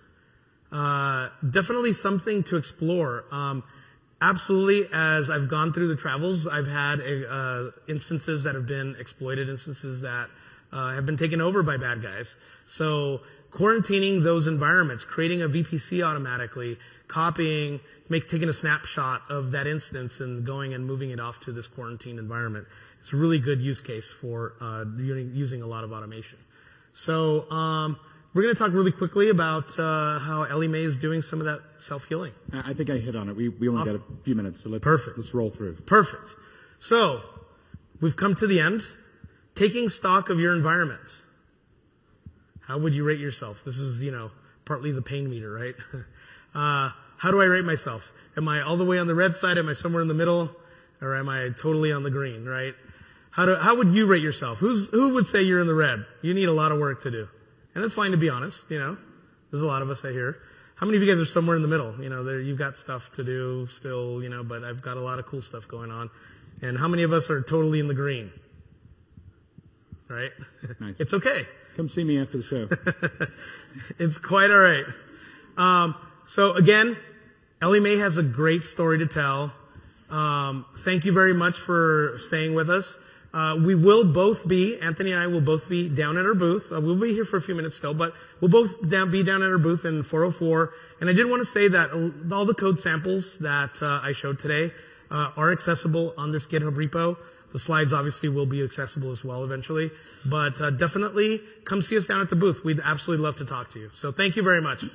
[0.72, 3.26] Uh, definitely something to explore.
[3.32, 3.64] Um,
[4.22, 9.50] absolutely, as I've gone through the travels, I've had uh, instances that have been exploited,
[9.50, 10.30] instances that
[10.72, 12.36] uh, have been taken over by bad guys.
[12.66, 19.68] So quarantining those environments, creating a VPC automatically, copying, make, taking a snapshot of that
[19.68, 22.68] instance and going and moving it off to this quarantine environment.
[23.00, 26.40] It's a really good use case for uh, using a lot of automation.
[26.94, 28.00] So um,
[28.36, 31.46] we're going to talk really quickly about uh, how Ellie Mae is doing some of
[31.46, 32.34] that self healing.
[32.54, 33.36] I think I hit on it.
[33.38, 33.98] We we only awesome.
[33.98, 35.18] got a few minutes, so let's Perfect.
[35.18, 35.76] let's roll through.
[35.86, 36.32] Perfect.
[36.78, 37.22] So
[38.02, 38.84] we've come to the end.
[39.56, 41.10] Taking stock of your environment.
[42.60, 43.64] How would you rate yourself?
[43.64, 44.32] This is you know
[44.66, 45.76] partly the pain meter, right?
[46.54, 48.12] uh, how do I rate myself?
[48.36, 49.58] Am I all the way on the red side?
[49.58, 50.54] Am I somewhere in the middle?
[51.02, 52.74] Or am I totally on the green, right?
[53.32, 54.60] How do, how would you rate yourself?
[54.60, 56.06] Who's, who would say you're in the red?
[56.22, 57.28] You need a lot of work to do.
[57.76, 58.98] And it's fine to be honest, you know.
[59.52, 60.38] There's a lot of us that here.
[60.76, 62.02] How many of you guys are somewhere in the middle?
[62.02, 65.02] You know, there, you've got stuff to do still, you know, but I've got a
[65.02, 66.10] lot of cool stuff going on.
[66.62, 68.32] And how many of us are totally in the green?
[70.10, 70.32] Right?
[70.80, 70.96] Nice.
[71.00, 71.48] it's okay.
[71.76, 72.70] Come see me after the show.
[74.00, 74.86] it's quite alright.
[75.58, 75.96] Um,
[76.26, 76.98] so again,
[77.62, 79.54] Ellie Mae has a great story to tell.
[80.10, 82.98] Um, thank you very much for staying with us.
[83.36, 86.72] Uh, we will both be, Anthony and I will both be down at our booth.
[86.72, 89.44] Uh, we'll be here for a few minutes still, but we'll both down, be down
[89.44, 90.72] at our booth in 404.
[91.02, 91.92] And I did want to say that
[92.32, 94.74] all the code samples that uh, I showed today
[95.12, 97.18] uh, are accessible on this GitHub repo.
[97.52, 99.92] The slides obviously will be accessible as well eventually,
[100.26, 102.64] but uh, definitely come see us down at the booth.
[102.64, 103.90] We'd absolutely love to talk to you.
[103.94, 104.86] So thank you very much.